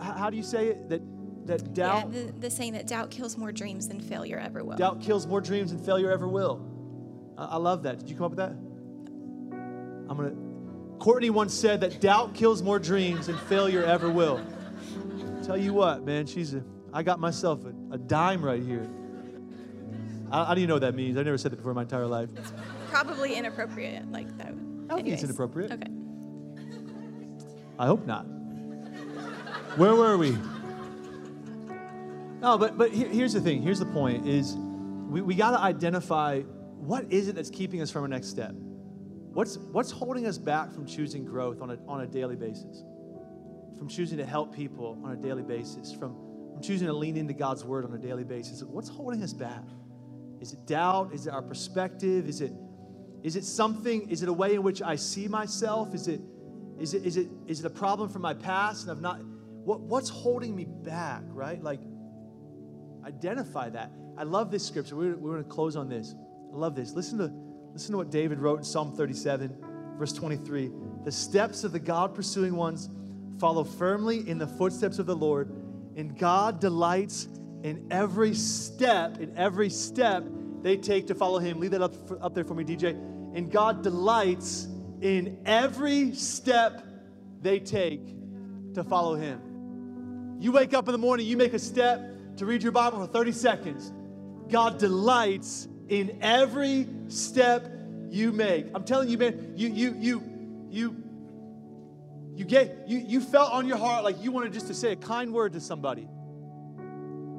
how 0.00 0.30
do 0.30 0.36
you 0.36 0.42
say 0.42 0.68
it 0.68 0.88
that 0.88 1.02
that 1.46 1.74
doubt 1.74 2.12
Yeah, 2.12 2.22
the, 2.26 2.32
the 2.32 2.50
saying 2.50 2.72
that 2.72 2.86
doubt 2.86 3.10
kills 3.10 3.36
more 3.36 3.52
dreams 3.52 3.88
than 3.88 4.00
failure 4.00 4.38
ever 4.38 4.64
will. 4.64 4.76
Doubt 4.76 5.00
kills 5.02 5.26
more 5.26 5.40
dreams 5.40 5.70
than 5.70 5.84
failure 5.84 6.10
ever 6.10 6.26
will. 6.26 6.64
I, 7.36 7.44
I 7.44 7.56
love 7.56 7.82
that. 7.82 7.98
Did 7.98 8.10
you 8.10 8.16
come 8.16 8.24
up 8.24 8.30
with 8.30 8.38
that? 8.38 8.56
I'm 10.08 10.16
gonna. 10.16 10.43
Courtney 10.98 11.30
once 11.30 11.52
said 11.52 11.80
that 11.80 12.00
doubt 12.00 12.34
kills 12.34 12.62
more 12.62 12.78
dreams 12.78 13.26
than 13.26 13.36
failure 13.36 13.82
ever 13.84 14.08
will. 14.10 14.40
Tell 15.44 15.56
you 15.56 15.74
what, 15.74 16.04
man, 16.04 16.26
she's 16.26 16.54
a. 16.54 16.62
I 16.92 17.02
got 17.02 17.18
myself 17.20 17.64
a, 17.64 17.74
a 17.94 17.98
dime 17.98 18.42
right 18.42 18.62
here. 18.62 18.88
I, 20.30 20.42
I 20.42 20.48
don't 20.48 20.58
even 20.58 20.68
know 20.68 20.74
what 20.76 20.80
that 20.82 20.94
means. 20.94 21.18
I've 21.18 21.26
never 21.26 21.36
said 21.36 21.52
that 21.52 21.56
before 21.56 21.72
in 21.72 21.76
my 21.76 21.82
entire 21.82 22.06
life. 22.06 22.30
It's 22.36 22.52
Probably 22.88 23.34
inappropriate, 23.34 24.10
like 24.10 24.28
that. 24.38 24.46
I 24.48 24.50
don't 24.50 24.96
think 24.96 25.08
it's 25.08 25.24
inappropriate. 25.24 25.72
Okay. 25.72 25.90
I 27.78 27.86
hope 27.86 28.06
not. 28.06 28.22
Where 29.76 29.94
were 29.96 30.16
we? 30.16 30.36
No, 32.40 32.56
but 32.56 32.78
but 32.78 32.92
here- 32.92 33.08
here's 33.08 33.32
the 33.32 33.40
thing. 33.40 33.60
Here's 33.62 33.80
the 33.80 33.86
point: 33.86 34.26
is 34.26 34.54
we, 35.08 35.20
we 35.20 35.34
got 35.34 35.50
to 35.50 35.58
identify 35.58 36.40
what 36.78 37.10
is 37.12 37.28
it 37.28 37.34
that's 37.34 37.50
keeping 37.50 37.80
us 37.82 37.90
from 37.90 38.02
our 38.02 38.08
next 38.08 38.28
step. 38.28 38.54
What's 39.34 39.58
what's 39.58 39.90
holding 39.90 40.26
us 40.26 40.38
back 40.38 40.72
from 40.72 40.86
choosing 40.86 41.24
growth 41.24 41.60
on 41.60 41.70
a 41.70 41.78
on 41.88 42.02
a 42.02 42.06
daily 42.06 42.36
basis, 42.36 42.84
from 43.76 43.88
choosing 43.88 44.16
to 44.18 44.24
help 44.24 44.54
people 44.54 44.98
on 45.04 45.12
a 45.12 45.16
daily 45.16 45.42
basis, 45.42 45.92
from 45.92 46.16
from 46.52 46.62
choosing 46.62 46.86
to 46.86 46.92
lean 46.92 47.16
into 47.16 47.34
God's 47.34 47.64
word 47.64 47.84
on 47.84 47.92
a 47.92 47.98
daily 47.98 48.22
basis. 48.22 48.62
What's 48.62 48.88
holding 48.88 49.24
us 49.24 49.32
back? 49.32 49.64
Is 50.40 50.52
it 50.52 50.66
doubt? 50.66 51.12
Is 51.12 51.26
it 51.26 51.32
our 51.32 51.42
perspective? 51.42 52.28
Is 52.28 52.40
it 52.40 52.52
is 53.24 53.34
it 53.34 53.44
something? 53.44 54.08
Is 54.08 54.22
it 54.22 54.28
a 54.28 54.32
way 54.32 54.54
in 54.54 54.62
which 54.62 54.82
I 54.82 54.94
see 54.94 55.26
myself? 55.26 55.94
Is 55.94 56.06
it 56.06 56.20
is 56.78 56.94
it 56.94 57.04
is 57.04 57.16
it 57.16 57.28
is 57.48 57.60
it 57.60 57.66
a 57.66 57.70
problem 57.70 58.08
from 58.08 58.22
my 58.22 58.34
past 58.34 58.82
and 58.82 58.92
I've 58.92 59.00
not 59.00 59.20
what 59.24 59.80
what's 59.80 60.10
holding 60.10 60.54
me 60.54 60.64
back, 60.64 61.22
right? 61.28 61.60
Like 61.60 61.80
identify 63.04 63.68
that. 63.70 63.90
I 64.16 64.22
love 64.22 64.52
this 64.52 64.64
scripture. 64.64 64.94
We're, 64.94 65.16
we're 65.16 65.32
going 65.32 65.42
to 65.42 65.50
close 65.50 65.74
on 65.74 65.88
this. 65.88 66.14
I 66.52 66.56
love 66.56 66.76
this. 66.76 66.92
Listen 66.92 67.18
to 67.18 67.32
listen 67.74 67.90
to 67.90 67.98
what 67.98 68.10
David 68.10 68.38
wrote 68.38 68.58
in 68.58 68.64
Psalm 68.64 68.92
37, 68.92 69.52
verse 69.98 70.12
23. 70.12 70.70
The 71.04 71.10
steps 71.10 71.64
of 71.64 71.72
the 71.72 71.80
God 71.80 72.14
pursuing 72.14 72.54
ones 72.54 72.88
follow 73.40 73.64
firmly 73.64 74.28
in 74.28 74.38
the 74.38 74.46
footsteps 74.46 75.00
of 75.00 75.06
the 75.06 75.16
Lord, 75.16 75.50
and 75.96 76.16
God 76.16 76.60
delights 76.60 77.28
in 77.64 77.88
every 77.90 78.32
step, 78.32 79.18
in 79.18 79.36
every 79.36 79.70
step 79.70 80.24
they 80.62 80.76
take 80.76 81.08
to 81.08 81.16
follow 81.16 81.40
him. 81.40 81.58
Leave 81.58 81.72
that 81.72 81.82
up, 81.82 81.94
up 82.22 82.32
there 82.32 82.44
for 82.44 82.54
me, 82.54 82.64
DJ. 82.64 82.90
And 83.34 83.50
God 83.50 83.82
delights 83.82 84.68
in 85.00 85.38
every 85.44 86.14
step 86.14 86.86
they 87.42 87.58
take 87.58 88.06
to 88.74 88.84
follow 88.84 89.16
him. 89.16 90.36
You 90.38 90.52
wake 90.52 90.74
up 90.74 90.86
in 90.86 90.92
the 90.92 90.98
morning, 90.98 91.26
you 91.26 91.36
make 91.36 91.54
a 91.54 91.58
step 91.58 92.36
to 92.36 92.46
read 92.46 92.62
your 92.62 92.72
Bible 92.72 93.04
for 93.04 93.12
30 93.12 93.32
seconds. 93.32 93.92
God 94.48 94.78
delights 94.78 95.68
in 95.88 96.18
every 96.22 96.88
step 97.08 97.70
you 98.10 98.32
make. 98.32 98.66
I'm 98.74 98.84
telling 98.84 99.08
you, 99.08 99.18
man, 99.18 99.52
you 99.56 99.68
you 99.68 99.96
you 99.98 100.22
you 100.70 100.96
you 102.34 102.44
get 102.44 102.88
you 102.88 102.98
you 102.98 103.20
felt 103.20 103.52
on 103.52 103.66
your 103.66 103.76
heart 103.76 104.04
like 104.04 104.22
you 104.22 104.32
wanted 104.32 104.52
just 104.52 104.66
to 104.68 104.74
say 104.74 104.92
a 104.92 104.96
kind 104.96 105.32
word 105.32 105.52
to 105.54 105.60
somebody. 105.60 106.08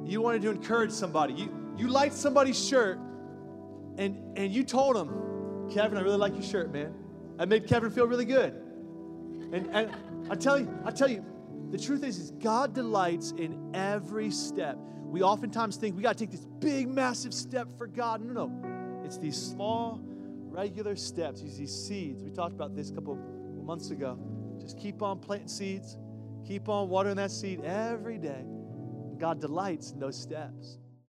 You 0.04 0.20
wanted 0.20 0.42
to 0.42 0.50
encourage 0.50 0.92
somebody. 0.92 1.34
You 1.34 1.74
you 1.76 1.88
liked 1.88 2.14
somebody's 2.14 2.62
shirt 2.62 2.98
and 3.98 4.38
and 4.38 4.52
you 4.52 4.62
told 4.62 4.96
them, 4.96 5.70
Kevin, 5.72 5.98
I 5.98 6.02
really 6.02 6.18
like 6.18 6.34
your 6.34 6.42
shirt, 6.42 6.72
man. 6.72 6.94
That 7.38 7.48
made 7.48 7.66
Kevin 7.66 7.90
feel 7.90 8.06
really 8.06 8.24
good. 8.24 8.54
And 9.52 9.68
and 9.72 9.96
I 10.30 10.34
tell 10.34 10.58
you, 10.58 10.68
I 10.84 10.90
tell 10.90 11.10
you, 11.10 11.24
the 11.70 11.78
truth 11.78 12.04
is, 12.04 12.18
is 12.18 12.30
God 12.30 12.74
delights 12.74 13.32
in 13.32 13.70
every 13.74 14.30
step. 14.30 14.78
We 15.10 15.22
oftentimes 15.22 15.76
think 15.76 15.96
we 15.96 16.02
got 16.02 16.16
to 16.16 16.24
take 16.24 16.30
this 16.30 16.46
big, 16.60 16.88
massive 16.88 17.32
step 17.32 17.68
for 17.78 17.86
God. 17.86 18.20
No, 18.20 18.46
no. 18.46 19.02
It's 19.04 19.18
these 19.18 19.36
small, 19.36 20.00
regular 20.02 20.96
steps, 20.96 21.42
use 21.42 21.56
these 21.56 21.74
seeds. 21.74 22.22
We 22.22 22.30
talked 22.30 22.54
about 22.54 22.74
this 22.74 22.90
a 22.90 22.94
couple 22.94 23.16
months 23.64 23.90
ago. 23.90 24.18
Just 24.60 24.78
keep 24.78 25.02
on 25.02 25.18
planting 25.18 25.48
seeds, 25.48 25.96
keep 26.44 26.68
on 26.68 26.88
watering 26.88 27.16
that 27.16 27.30
seed 27.30 27.60
every 27.62 28.18
day. 28.18 28.44
God 29.18 29.40
delights 29.40 29.92
in 29.92 29.98
those 29.98 30.20
steps. 30.20 30.78